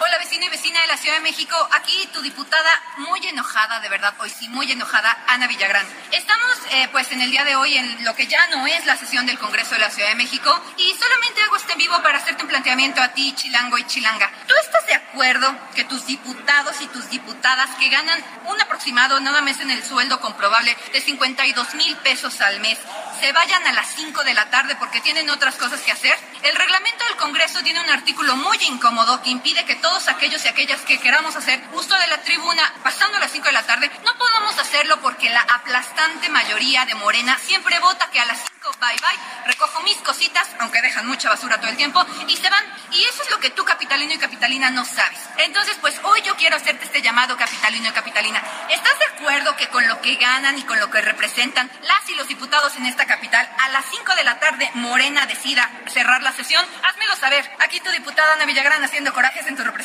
[0.00, 3.88] Hola vecino y vecina de la Ciudad de México, aquí tu diputada muy enojada, de
[3.88, 5.84] verdad, hoy sí, muy enojada, Ana Villagrán.
[6.12, 8.96] Estamos eh, pues en el día de hoy en lo que ya no es la
[8.96, 12.18] sesión del Congreso de la Ciudad de México y solamente hago este en vivo para
[12.18, 14.30] hacerte un planteamiento a ti, chilango y chilanga.
[14.46, 19.42] ¿Tú estás de acuerdo que tus diputados y tus diputadas que ganan un aproximado nada
[19.42, 22.78] más en el sueldo comprobable de 52 mil pesos al mes
[23.20, 26.16] se vayan a las 5 de la tarde porque tienen otras cosas que hacer?
[26.42, 30.48] El reglamento del Congreso tiene un artículo muy incómodo que impide que todos aquellos y
[30.48, 34.14] aquellas que queramos hacer uso de la tribuna pasando las 5 de la tarde no
[34.18, 38.96] podamos hacerlo porque la aplastante mayoría de Morena siempre vota que a las 5 bye
[39.00, 42.64] bye, recojo mis cositas, aunque dejan mucha basura todo el tiempo, y se van.
[42.92, 45.18] Y eso es lo que tú, capitalino y capitalina, no sabes.
[45.38, 48.42] Entonces, pues hoy yo quiero hacerte este llamado, capitalino y capitalina.
[48.70, 52.14] ¿Estás de acuerdo que con lo que ganan y con lo que representan las y
[52.14, 56.32] los diputados en esta capital, a las 5 de la tarde Morena decida cerrar la
[56.32, 56.64] sesión?
[56.82, 57.50] Házmelo saber.
[57.60, 59.77] Aquí tu diputada Ana Villagrán haciendo corajes en tu representación.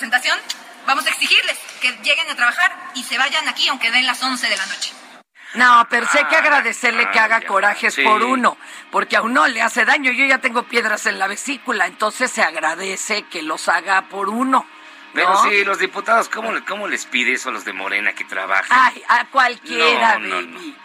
[0.85, 4.47] Vamos a exigirles que lleguen a trabajar y se vayan aquí aunque den las 11
[4.49, 4.91] de la noche.
[5.55, 7.47] No, pero hay que Ah, agradecerle que haga ya.
[7.47, 8.03] corajes Sí.
[8.03, 8.57] por uno,
[8.91, 10.11] porque a uno le hace daño.
[10.11, 14.67] Yo ya tengo piedras en la vesícula, entonces se agradece que los haga por uno.
[15.13, 15.43] Pero ¿no?
[15.43, 18.75] sí, los diputados, ¿cómo, le- ¿cómo les pide eso a los de Morena que trabajen?
[18.75, 20.75] Ay, a cualquiera, No, no, baby.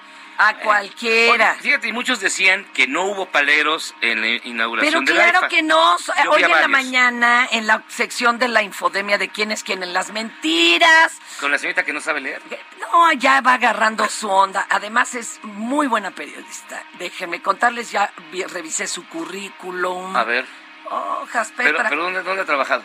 [0.41, 1.53] A cualquiera.
[1.55, 5.31] Oye, fíjate, y muchos decían que no hubo paleros en la Pero inauguración de la
[5.31, 5.97] claro que no.
[6.25, 9.83] Yo Hoy en la mañana, en la sección de la infodemia de quién es quién
[9.83, 12.41] en las mentiras, Con la señorita que no sabe leer.
[12.81, 14.65] No, ya va agarrando su onda.
[14.71, 16.85] Además es muy buena periodista.
[17.01, 20.15] Déjenme contarles, ya vi- revisé su currículum.
[20.17, 20.47] A ver.
[20.91, 22.83] Hojas, Pero, pero ¿dónde, ¿dónde ha trabajado?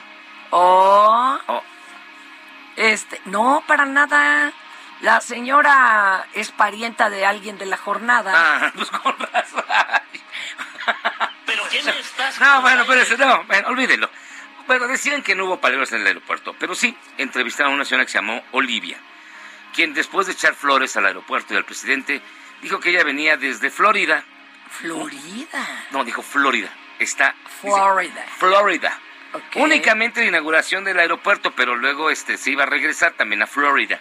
[0.49, 1.62] Oh, Oh,
[2.76, 4.51] este, no, para nada.
[5.04, 8.32] La señora es parienta de alguien de la jornada.
[8.34, 9.66] Ah, pues con razón.
[11.45, 14.10] ¿Pero qué me estás No, bueno, espérese, no, bueno, olvídelo.
[14.66, 18.06] Bueno, decían que no hubo paleros en el aeropuerto, pero sí entrevistaron a una señora
[18.06, 18.97] que se llamó Olivia,
[19.76, 22.22] quien después de echar flores al aeropuerto y al presidente,
[22.62, 24.24] dijo que ella venía desde Florida.
[24.70, 25.68] ¿Florida?
[25.91, 26.70] No, dijo Florida.
[26.97, 28.24] Está Florida.
[28.38, 28.97] Florida.
[29.56, 33.99] Únicamente de inauguración del aeropuerto, pero luego este se iba a regresar también a Florida.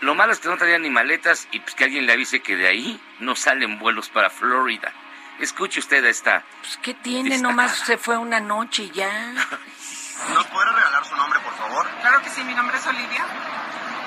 [0.00, 2.56] Lo malo es que no traían ni maletas y pues que alguien le avise que
[2.56, 4.92] de ahí no salen vuelos para Florida.
[5.38, 6.44] Escuche usted a esta.
[6.60, 7.38] Pues, ¿Qué tiene?
[7.38, 9.32] Nomás se fue una noche y ya.
[10.34, 11.86] ¿Nos puede regalar su nombre, por favor?
[12.00, 13.24] Claro que sí, mi nombre es Olivia.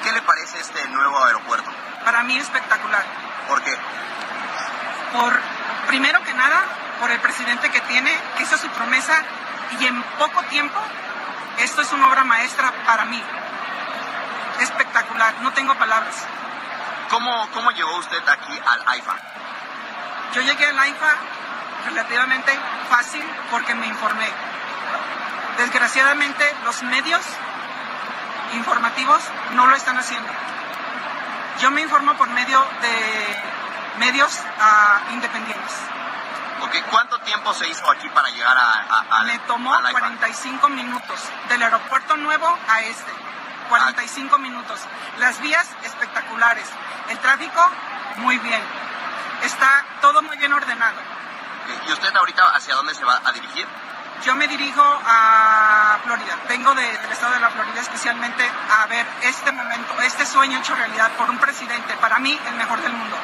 [0.04, 1.72] ¿Qué le parece este nuevo aeropuerto?
[2.04, 3.06] Para mí espectacular.
[3.48, 3.76] ¿Por qué?
[5.14, 5.40] Por,
[5.88, 6.66] primero que nada,
[7.00, 9.24] por el presidente que tiene, que hizo su promesa
[9.80, 10.80] y en poco tiempo,
[11.60, 13.22] esto es una obra maestra para mí.
[15.20, 16.16] Espectacular, no tengo palabras.
[17.10, 19.16] ¿Cómo, cómo llegó usted aquí al AIFA?
[20.34, 21.14] Yo llegué al AIFA
[21.88, 22.58] relativamente
[22.90, 24.28] fácil porque me informé.
[25.58, 27.22] Desgraciadamente los medios
[28.54, 29.22] informativos
[29.56, 30.32] no lo están haciendo.
[31.60, 33.38] Yo me informo por medio de
[34.00, 35.74] medios ah, independientes.
[36.62, 40.00] Ok, ¿Cuánto tiempo se hizo aquí para llegar a, a- Me tomó al AIFA?
[40.00, 43.12] 45 minutos del aeropuerto nuevo a este.
[43.70, 44.80] 45 minutos.
[45.20, 46.68] Las vías espectaculares.
[47.10, 47.62] El tráfico
[48.18, 48.62] muy bien.
[49.44, 51.00] Está todo muy bien ordenado.
[51.88, 53.66] ¿Y usted ahorita hacia dónde se va a dirigir?
[54.26, 56.36] Yo me dirijo a Florida.
[56.50, 58.50] Vengo de- del estado de la Florida especialmente
[58.82, 62.82] a ver este momento, este sueño hecho realidad por un presidente, para mí el mejor
[62.82, 63.16] del mundo.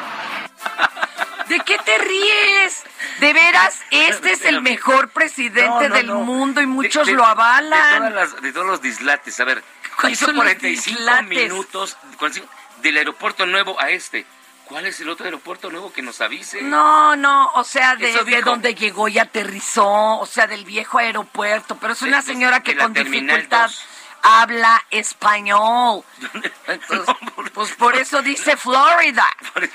[1.47, 2.83] ¿De qué te ríes?
[3.19, 6.15] De veras, este es el mejor presidente No, no, del no.
[6.21, 8.03] mundo y muchos De- de- lo avalan.
[8.03, 9.39] De, las- de todos los dislates.
[9.39, 9.63] A ver,
[9.99, 11.27] ¿Cuáles hizo son los 45 dislates?
[11.29, 14.25] minutos 45 del aeropuerto nuevo a este.
[14.65, 16.59] ¿Cuál es el otro aeropuerto nuevo que nos avise?
[16.63, 21.77] No, no, o sea, de, de donde llegó y aterrizó, o sea, del viejo aeropuerto,
[21.77, 23.85] pero es una de- señora que con dificultad 2.
[24.25, 26.03] Habla español.
[26.67, 27.15] Entonces,
[27.53, 29.27] pues por eso dice Florida.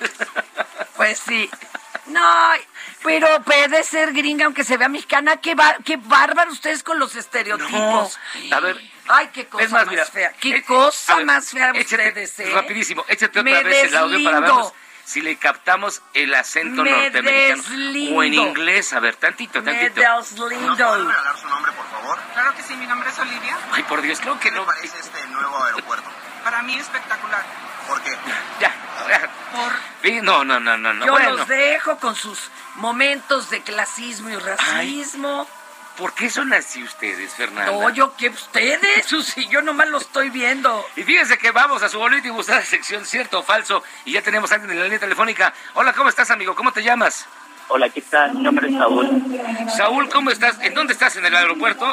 [0.97, 1.49] Pues sí.
[2.07, 2.21] No,
[3.03, 5.39] pero puede ser gringa aunque se vea mexicana.
[5.39, 8.19] Qué, bar- qué bárbaro ustedes con los estereotipos.
[8.51, 8.79] No, a ver.
[9.09, 10.33] Ay, qué cosa Es más, más, mira, fea.
[10.39, 12.51] Qué eh, cosa ver, más fea échate- ustedes, ¿eh?
[12.53, 14.75] Rapidísimo, échate Me otra vez el audio para deslindo.
[15.11, 17.67] Si le captamos el acento Me norteamericano o
[18.23, 18.47] en deslindo.
[18.47, 18.93] inglés.
[18.93, 20.01] A ver, tantito, Me tantito.
[20.01, 20.75] deslindo.
[21.09, 22.19] regalar su nombre, por favor?
[22.33, 23.59] Claro que sí, mi nombre es Olivia.
[23.73, 24.61] Ay, por Dios, creo que ¿Qué no.
[24.61, 26.09] le parece este nuevo aeropuerto?
[26.45, 27.45] Para mí espectacular.
[27.89, 28.17] ¿Por qué?
[28.61, 28.73] Ya.
[30.03, 31.05] Sí, No, no, no, no, no.
[31.07, 32.39] Yo bueno, los dejo con sus
[32.77, 35.49] momentos de clasismo y racismo.
[36.01, 37.71] ¿Por qué son así ustedes, Fernanda?
[37.71, 40.85] No, yo que ustedes, Susi, yo nomás lo estoy viendo.
[40.97, 44.23] Y fíjense que vamos a su bonita y gustada sección, cierto o falso, y ya
[44.23, 45.53] tenemos a alguien en la línea telefónica.
[45.75, 46.55] Hola, ¿cómo estás, amigo?
[46.55, 47.27] ¿Cómo te llamas?
[47.73, 48.35] Hola, ¿qué tal?
[48.35, 49.09] Mi nombre es Saúl.
[49.77, 50.61] Saúl, ¿cómo estás?
[50.61, 51.15] ¿En dónde estás?
[51.17, 51.87] ¿En el aeropuerto?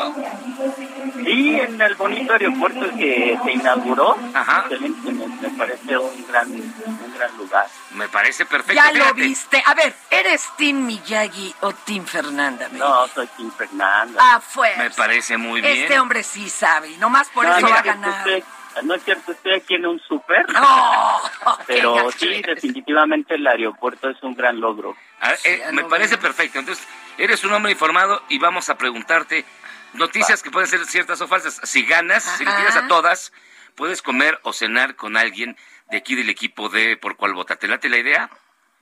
[1.24, 4.18] Sí, en el bonito aeropuerto que se inauguró.
[4.34, 4.66] Ajá.
[4.72, 7.68] Excelente, me, me parece un gran, un gran lugar.
[7.92, 8.74] Me parece perfecto.
[8.74, 9.62] Ya lo viste.
[9.66, 12.66] A ver, ¿eres Tim Miyagi o Tim Fernanda?
[12.70, 12.80] baby?
[12.80, 14.20] No, soy Tim Fernanda.
[14.20, 14.76] Ah, fue.
[14.78, 15.78] Me parece muy bien.
[15.78, 18.44] Este hombre sí sabe, y nomás por no, eso va a es cierto, ganar.
[18.84, 20.52] no es cierto, estoy aquí en un súper.
[20.52, 21.22] No,
[21.68, 24.96] pero sí, definitivamente el aeropuerto es un gran logro.
[25.22, 26.60] Ah, eh, me parece perfecto.
[26.60, 26.86] Entonces,
[27.18, 29.46] eres un hombre informado y vamos a preguntarte
[29.94, 31.60] noticias que pueden ser ciertas o falsas.
[31.64, 33.32] Si ganas, si le tiras a todas,
[33.76, 35.58] puedes comer o cenar con alguien
[35.90, 37.56] de aquí del equipo de Por Cuál Vota.
[37.56, 38.30] ¿Te late la idea?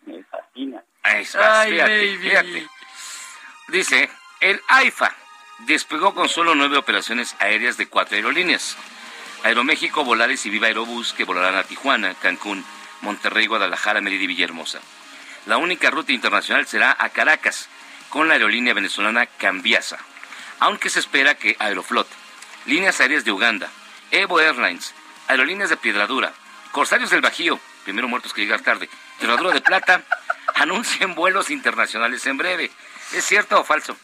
[0.06, 0.84] Me fascina.
[1.04, 2.18] Ahí estás, Ay, fíjate, baby.
[2.18, 2.68] fíjate.
[3.68, 4.10] Dice,
[4.42, 5.16] el AIFA
[5.60, 8.78] despegó con solo nueve operaciones aéreas de cuatro aerolíneas.
[9.44, 12.66] Aeroméxico, Volaris y Viva Aerobús que volarán a Tijuana, Cancún,
[13.02, 14.80] Monterrey, Guadalajara, Mérida y Villahermosa.
[15.46, 17.70] La única ruta internacional será a Caracas,
[18.10, 19.98] con la aerolínea venezolana Cambiasa.
[20.60, 22.08] Aunque se espera que Aeroflot,
[22.66, 23.70] líneas aéreas de Uganda,
[24.12, 24.94] Evo Airlines,
[25.28, 26.32] aerolíneas de Piedradura,
[26.72, 28.90] Corsarios del Bajío, primero muertos que llegar tarde,
[29.20, 30.02] Piedradura de Plata,
[30.56, 32.72] anuncien vuelos internacionales en breve.
[33.14, 33.96] ¿Es cierto o falso?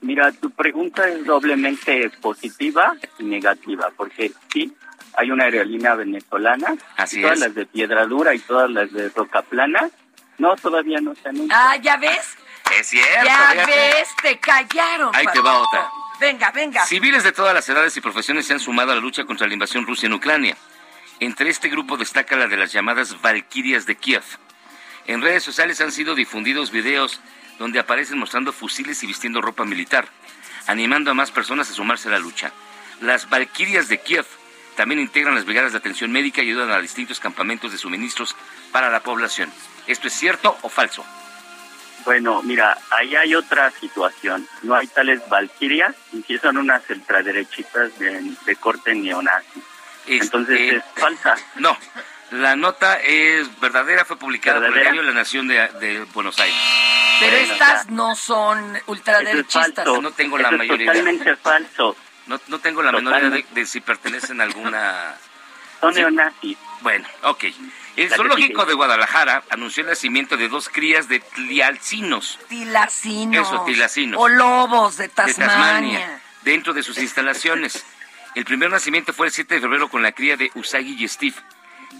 [0.00, 4.72] Mira, tu pregunta es doblemente positiva y negativa, porque sí,
[5.14, 7.40] hay una aerolínea venezolana, Así todas es.
[7.40, 9.90] las de Piedradura y todas las de Roca Plana,
[10.38, 11.50] no, todavía no se anuncian.
[11.52, 12.36] Ah, ¿ya ves?
[12.78, 13.24] Es cierto.
[13.24, 15.14] ya ves, te callaron.
[15.14, 15.90] Ahí te va otra.
[16.20, 16.84] Venga, venga.
[16.84, 19.52] Civiles de todas las edades y profesiones se han sumado a la lucha contra la
[19.52, 20.56] invasión rusa en Ucrania.
[21.20, 24.22] Entre este grupo destaca la de las llamadas Valquirias de Kiev.
[25.06, 27.20] En redes sociales han sido difundidos videos
[27.58, 30.08] donde aparecen mostrando fusiles y vistiendo ropa militar,
[30.66, 32.52] animando a más personas a sumarse a la lucha.
[33.00, 34.26] Las Valquirias de Kiev
[34.76, 38.36] también integran las brigadas de atención médica y ayudan a distintos campamentos de suministros
[38.70, 39.50] para la población.
[39.88, 41.04] ¿Esto es cierto o falso?
[42.04, 44.46] Bueno, mira, ahí hay otra situación.
[44.62, 49.62] No hay tales valquirias y sí son unas ultraderechitas de, de corte neonazi.
[50.06, 51.34] Entonces Este, es falsa.
[51.56, 51.76] No,
[52.30, 54.92] la nota es verdadera, fue publicada por el ¿Verdadera?
[54.92, 56.56] diario La Nación de, de Buenos Aires.
[57.20, 59.74] Pero Bueno, estas no son ultraderechistas.
[59.74, 60.00] falso.
[60.00, 60.86] No tengo la Eso es mayoría.
[60.92, 61.96] totalmente falso.
[62.26, 63.60] No, no tengo la menor idea de, Totalmente.
[63.60, 65.14] de si pertenecen a alguna...
[65.80, 66.00] Son Sí.
[66.00, 66.58] neonazis.
[66.80, 67.44] Bueno, ok.
[67.98, 73.48] El zoológico de Guadalajara anunció el nacimiento de dos crías de tlialcinos Tilacinos.
[73.48, 74.22] Eso, tilacinos.
[74.22, 76.20] O lobos de de Tasmania.
[76.42, 77.84] Dentro de sus instalaciones.
[78.36, 81.34] El primer nacimiento fue el 7 de febrero con la cría de Usagi y Steve.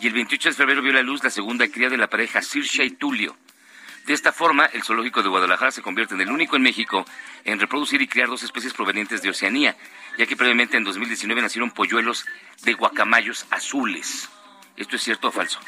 [0.01, 2.85] Y el 28 de febrero vio la luz la segunda cría de la pareja Sirsha
[2.85, 3.37] y Tulio.
[4.07, 7.05] De esta forma, el zoológico de Guadalajara se convierte en el único en México
[7.43, 9.77] en reproducir y criar dos especies provenientes de Oceanía,
[10.17, 12.25] ya que previamente en 2019 nacieron polluelos
[12.63, 14.29] de guacamayos azules.
[14.79, 15.61] ¿Esto es cierto o falso?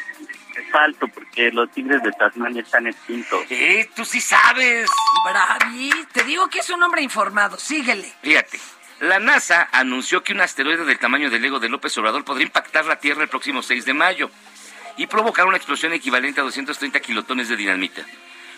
[0.57, 3.45] Es falso porque los tigres de Tasmania están extintos.
[3.51, 4.89] ¡Eh, tú sí sabes!
[5.25, 7.59] Bravi, te digo que es un hombre informado.
[7.59, 8.13] Síguele.
[8.23, 8.59] Fíjate,
[9.01, 12.87] la NASA anunció que un asteroide del tamaño del Ego de López Obrador podría impactar
[12.87, 14.31] la Tierra el próximo 6 de mayo
[14.97, 18.05] y provocar una explosión equivalente a 230 kilotones de dinamita.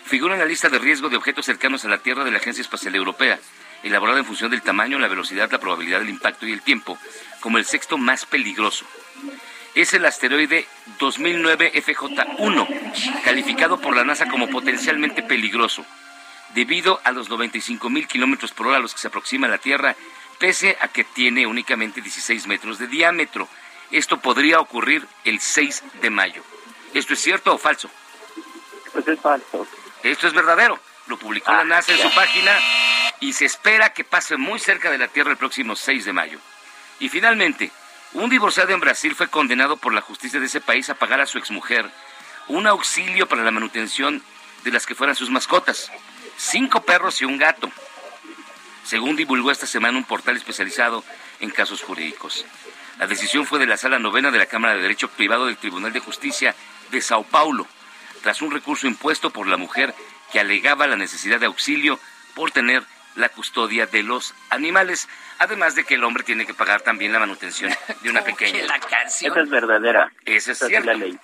[0.05, 2.61] Figura en la lista de riesgo de objetos cercanos a la Tierra de la Agencia
[2.61, 3.39] Espacial Europea,
[3.81, 6.97] elaborada en función del tamaño, la velocidad, la probabilidad del impacto y el tiempo,
[7.39, 8.85] como el sexto más peligroso.
[9.75, 10.67] Es el asteroide
[10.99, 15.83] 2009 FJ1, calificado por la NASA como potencialmente peligroso
[16.53, 19.57] debido a los 95 mil kilómetros por hora a los que se aproxima a la
[19.57, 19.95] Tierra,
[20.37, 23.47] pese a que tiene únicamente 16 metros de diámetro.
[23.91, 26.43] Esto podría ocurrir el 6 de mayo.
[26.93, 27.89] ¿Esto es cierto o falso?
[28.91, 29.67] Pues es falso.
[30.03, 30.79] Esto es verdadero.
[31.07, 32.51] Lo publicó la Ah, NASA en su página
[33.19, 36.39] y se espera que pase muy cerca de la Tierra el próximo 6 de mayo.
[36.99, 37.71] Y finalmente,
[38.13, 41.25] un divorciado en Brasil fue condenado por la justicia de ese país a pagar a
[41.25, 41.89] su exmujer
[42.47, 44.21] un auxilio para la manutención
[44.63, 45.91] de las que fueran sus mascotas.
[46.37, 47.71] Cinco perros y un gato.
[48.83, 51.03] Según divulgó esta semana un portal especializado
[51.39, 52.45] en casos jurídicos.
[52.99, 55.93] La decisión fue de la Sala Novena de la Cámara de Derecho Privado del Tribunal
[55.93, 56.55] de Justicia
[56.91, 57.65] de Sao Paulo,
[58.21, 59.95] tras un recurso impuesto por la mujer
[60.31, 61.99] que alegaba la necesidad de auxilio
[62.35, 62.83] por tener
[63.15, 65.07] la custodia de los animales,
[65.39, 68.59] además de que el hombre tiene que pagar también la manutención de una pequeña.
[69.05, 70.11] Esa es verdadera.
[70.25, 70.87] Esa es Esa cierto.
[70.87, 71.17] la ley.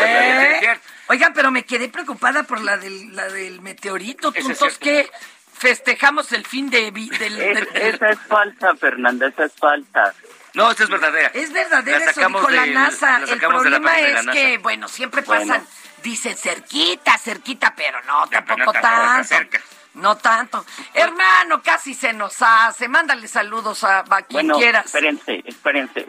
[0.00, 0.78] ¿Eh?
[1.08, 4.32] Oigan, pero me quedé preocupada por la del, la del meteorito.
[4.34, 5.10] Eso es ¿Tuntos cierto.
[5.12, 5.18] qué?
[5.58, 6.90] ¿Festejamos el fin de...
[6.92, 10.14] vi- del, Es- del- esa es falsa, Fernanda, esa es falsa.
[10.54, 11.30] No, esta es verdadera.
[11.34, 13.18] Es verdadero, La eso sacamos dijo la NASA.
[13.18, 15.52] la El la problema de la es que, bueno, siempre Bueno.
[15.52, 15.66] pasan,
[16.02, 19.24] dicen cerquita, cerquita, pero no, tampoco no tanto.
[19.28, 19.60] cerca.
[19.98, 20.64] No tanto.
[20.94, 22.88] Hermano, casi se nos hace.
[22.88, 24.86] Mándale saludos a, a quien Bueno, quieras.
[24.86, 26.08] espérense, espérense.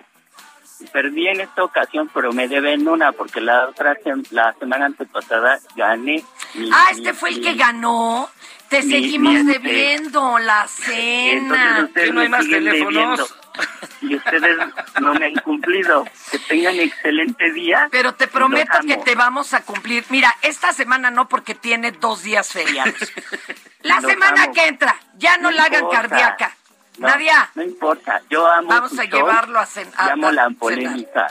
[0.93, 5.59] Perdí en esta ocasión, pero me deben una, porque la otra sem- la semana antepasada
[5.75, 6.23] gané.
[6.53, 8.29] mi- Ah, mi- este fue el mi- que ganó.
[8.69, 11.89] Te seguimos debiendo la Entonces cena.
[11.93, 12.93] ¿Que no hay me más teléfonos?
[12.93, 13.27] debiendo.
[14.01, 14.57] Y ustedes
[15.01, 16.05] no me han cumplido.
[16.31, 17.87] Que tengan excelente día.
[17.91, 19.03] Pero te prometo que amo.
[19.03, 20.05] te vamos a cumplir.
[20.09, 22.93] Mira, esta semana no porque tiene dos días feriados.
[23.81, 24.53] La Los semana amo.
[24.53, 26.07] que entra, ya no, No la hagan importa.
[26.09, 26.55] cardíaca.
[26.97, 30.43] No, Nadia, No importa, yo amo Vamos a llevarlo a cen- a- Llamo a la
[30.43, 30.57] cenar.
[30.59, 31.27] polémica.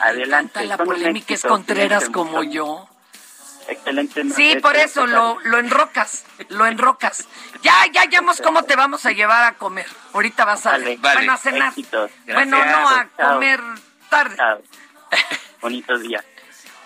[0.00, 0.52] Adelante.
[0.54, 2.87] tanta la polémica es Contreras como yo.
[3.68, 4.22] Excelente.
[4.34, 7.28] Sí, noche, por eso lo, lo enrocas, lo enrocas.
[7.62, 9.86] Ya, ya hallamos cómo te vamos a llevar a comer.
[10.14, 11.30] Ahorita vas a, Vale, van vale.
[11.30, 11.72] a cenar.
[12.26, 13.34] Bueno, no a Chao.
[13.34, 13.60] comer
[14.08, 14.36] tarde.
[14.36, 14.62] Chao.
[15.60, 16.24] Bonito día.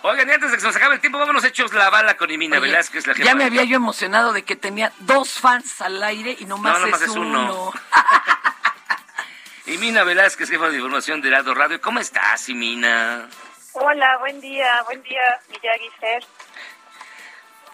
[0.05, 2.29] Oigan, y antes de que se nos acabe el tiempo, vámonos hechos la bala con
[2.33, 3.25] Imina Oye, Velázquez, la jefa.
[3.25, 6.87] ya me había yo emocionado de que tenía dos fans al aire y nomás, No,
[6.87, 7.45] nomás es, es uno.
[7.45, 7.73] uno.
[9.67, 11.81] Imina Velázquez, jefa de información de Heraldo Radio.
[11.81, 13.29] ¿Cómo estás, Imina?
[13.75, 16.25] Hola, buen día, buen día, Miyagi Fer.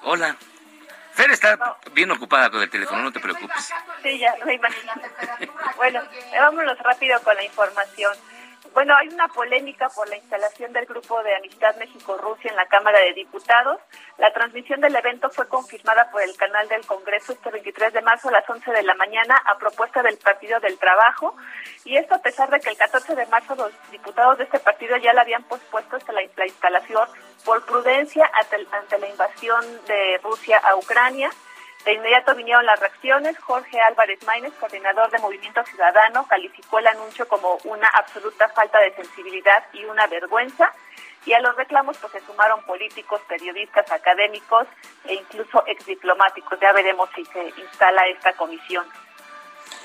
[0.03, 0.37] Hola.
[1.13, 3.73] Fer está bien ocupada con el teléfono, no te preocupes.
[4.03, 4.93] Sí, ya lo imagino.
[5.77, 6.01] bueno,
[6.33, 8.17] vámonos rápido con la información.
[8.75, 13.01] Bueno, hay una polémica por la instalación del Grupo de Amistad México-Rusia en la Cámara
[13.01, 13.81] de Diputados.
[14.19, 18.29] La transmisión del evento fue confirmada por el canal del Congreso este 23 de marzo
[18.29, 21.35] a las 11 de la mañana a propuesta del Partido del Trabajo.
[21.85, 24.97] Y esto a pesar de que el 14 de marzo los diputados de este partido
[24.97, 27.09] ya la habían pospuesto hasta la, la instalación
[27.45, 31.31] por prudencia ante la invasión de Rusia a Ucrania.
[31.85, 33.39] De inmediato vinieron las reacciones.
[33.39, 38.95] Jorge Álvarez Maínez, coordinador de Movimiento Ciudadano, calificó el anuncio como una absoluta falta de
[38.95, 40.73] sensibilidad y una vergüenza.
[41.25, 44.67] Y a los reclamos pues se sumaron políticos, periodistas, académicos
[45.05, 46.59] e incluso exdiplomáticos.
[46.61, 48.87] Ya veremos si se instala esta comisión.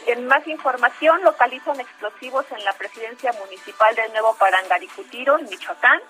[0.05, 6.01] En más información, localizan explosivos en la presidencia municipal del Nuevo Parangaricutiro, en Michoacán.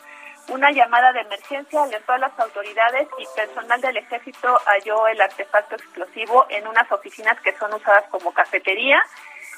[0.50, 5.76] Una llamada de emergencia alertó a las autoridades y personal del ejército halló el artefacto
[5.76, 9.02] explosivo en unas oficinas que son usadas como cafetería.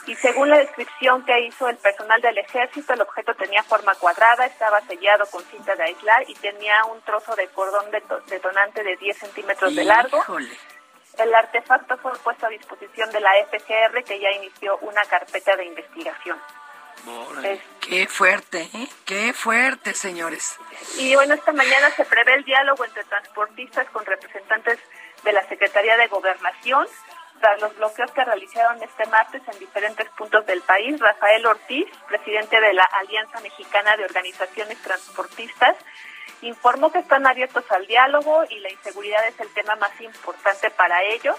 [0.06, 4.46] Y según la descripción que hizo el personal del ejército, el objeto tenía forma cuadrada,
[4.46, 8.96] estaba sellado con cinta de aislar y tenía un trozo de cordón deto- detonante de
[8.98, 10.22] 10 centímetros de largo.
[11.18, 15.66] El artefacto fue puesto a disposición de la FGR, que ya inició una carpeta de
[15.66, 16.40] investigación.
[17.82, 18.88] Qué fuerte, ¿eh?
[19.06, 20.58] Qué fuerte, señores.
[20.98, 24.80] Y bueno, esta mañana se prevé el diálogo entre transportistas con representantes
[25.24, 26.88] de la Secretaría de Gobernación
[27.40, 31.00] tras los bloqueos que realizaron este martes en diferentes puntos del país.
[31.00, 35.76] Rafael Ortiz, presidente de la Alianza Mexicana de Organizaciones Transportistas,
[36.42, 41.04] informó que están abiertos al diálogo y la inseguridad es el tema más importante para
[41.04, 41.36] ellos.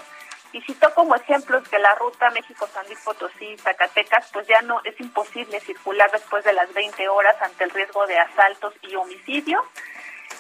[0.57, 4.98] Y citó como ejemplos que la ruta México-San Luis Potosí, Zacatecas, pues ya no es
[4.98, 9.62] imposible circular después de las 20 horas ante el riesgo de asaltos y homicidio.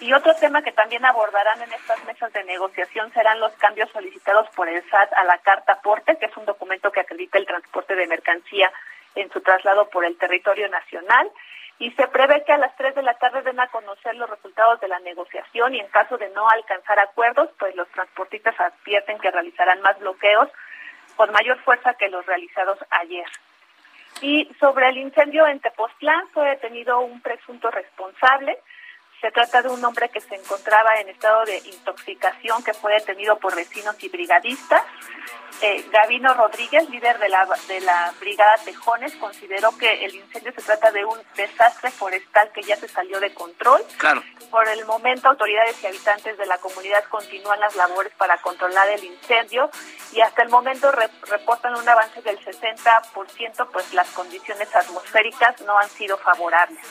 [0.00, 4.48] Y otro tema que también abordarán en estas mesas de negociación serán los cambios solicitados
[4.56, 7.94] por el SAT a la Carta Aporte, que es un documento que acredita el transporte
[7.94, 8.72] de mercancía
[9.16, 11.30] en su traslado por el territorio nacional.
[11.78, 14.80] Y se prevé que a las 3 de la tarde den a conocer los resultados
[14.80, 19.30] de la negociación y en caso de no alcanzar acuerdos, pues los transportistas advierten que
[19.30, 20.48] realizarán más bloqueos
[21.16, 23.26] con mayor fuerza que los realizados ayer.
[24.22, 28.58] Y sobre el incendio en Tepoztlán fue detenido un presunto responsable.
[29.20, 33.38] Se trata de un hombre que se encontraba en estado de intoxicación que fue detenido
[33.38, 34.82] por vecinos y brigadistas.
[35.62, 40.60] Eh, Gavino Rodríguez, líder de la, de la brigada Tejones, consideró que el incendio se
[40.60, 43.82] trata de un desastre forestal que ya se salió de control.
[43.96, 44.22] Claro.
[44.50, 49.02] Por el momento, autoridades y habitantes de la comunidad continúan las labores para controlar el
[49.02, 49.70] incendio
[50.12, 55.78] y hasta el momento re- reportan un avance del 60%, pues las condiciones atmosféricas no
[55.78, 56.86] han sido favorables.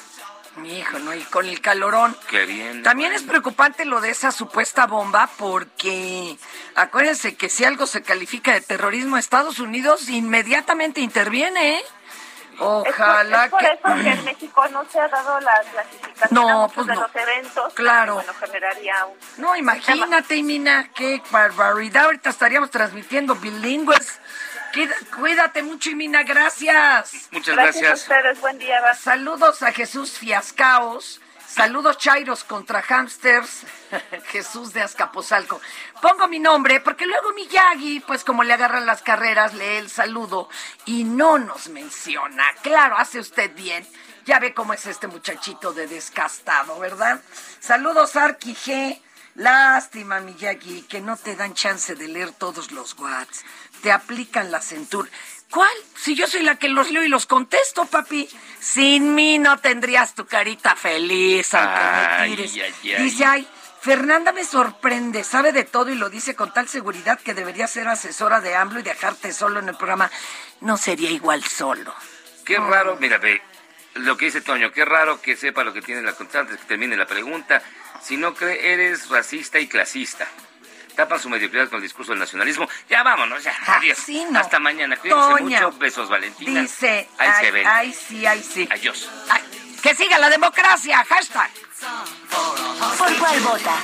[0.64, 1.14] Hijo, ¿no?
[1.14, 2.16] Y con el calorón.
[2.30, 2.82] Qué bien.
[2.84, 6.38] También es preocupante lo de esa supuesta bomba porque
[6.76, 11.84] acuérdense que si algo se califica de terrorismo, Estados Unidos inmediatamente interviene, ¿eh?
[12.58, 13.66] Ojalá es por, que...
[13.68, 16.94] es por eso que en México no se ha dado la clasificación No, pues de
[16.96, 17.02] no.
[17.02, 17.74] los eventos.
[17.74, 18.16] Claro.
[18.16, 19.18] Bueno, generaría un...
[19.44, 22.06] No, imagínate, Mina, qué barbaridad.
[22.06, 24.20] Ahorita estaríamos transmitiendo bilingües.
[25.16, 27.30] Cuídate mucho, Mina, gracias.
[27.32, 28.82] Muchas Gracias a ustedes, buen día.
[28.82, 28.94] va.
[28.94, 31.22] Saludos a Jesús Fiascaos.
[31.48, 33.62] Saludos Chairos contra Hamsters.
[34.28, 35.62] Jesús de Azcapotzalco.
[36.02, 40.50] Pongo mi nombre porque luego Miyagi, pues como le agarran las carreras, lee el saludo
[40.86, 42.44] y no nos menciona.
[42.62, 43.88] Claro, hace usted bien.
[44.26, 47.22] Ya ve cómo es este muchachito de descastado, ¿verdad?
[47.62, 49.02] Saludos Arqui G.
[49.36, 53.44] Lástima, Miyagi, que no te dan chance de leer todos los whats.
[53.86, 55.08] Te aplican la cintura.
[55.52, 55.70] ¿Cuál?
[55.96, 58.28] Si yo soy la que los leo y los contesto, papi.
[58.60, 62.54] Sin mí no tendrías tu carita feliz, aunque Ay, me tires.
[62.84, 63.04] ay, ay.
[63.04, 63.48] Dice, ay,
[63.82, 67.88] Fernanda me sorprende, sabe de todo y lo dice con tal seguridad que debería ser
[67.88, 70.10] asesora de AMLO y dejarte solo en el programa.
[70.62, 71.94] No sería igual solo.
[72.44, 73.40] Qué raro, mira, ve,
[73.94, 76.98] lo que dice Toño, qué raro que sepa lo que tiene la constante, que termine
[76.98, 77.62] la pregunta.
[78.02, 80.28] Si no cree, eres racista y clasista.
[80.96, 82.68] Tapan su mediocridad con el discurso del nacionalismo.
[82.90, 83.54] Ya vámonos, ya.
[83.68, 83.98] Adiós.
[83.98, 84.40] sí, no.
[84.40, 84.96] Hasta mañana.
[84.98, 85.78] Cuídense Toña, mucho.
[85.78, 86.62] Besos, Valentina.
[86.62, 87.68] Dice, Ahí se ay, ven.
[87.68, 88.68] ay, sí, ay, sí.
[88.72, 89.10] Adiós.
[89.30, 89.42] Ay,
[89.82, 91.52] que siga la democracia, hashtag.
[92.98, 93.76] ¿Por cuál vota?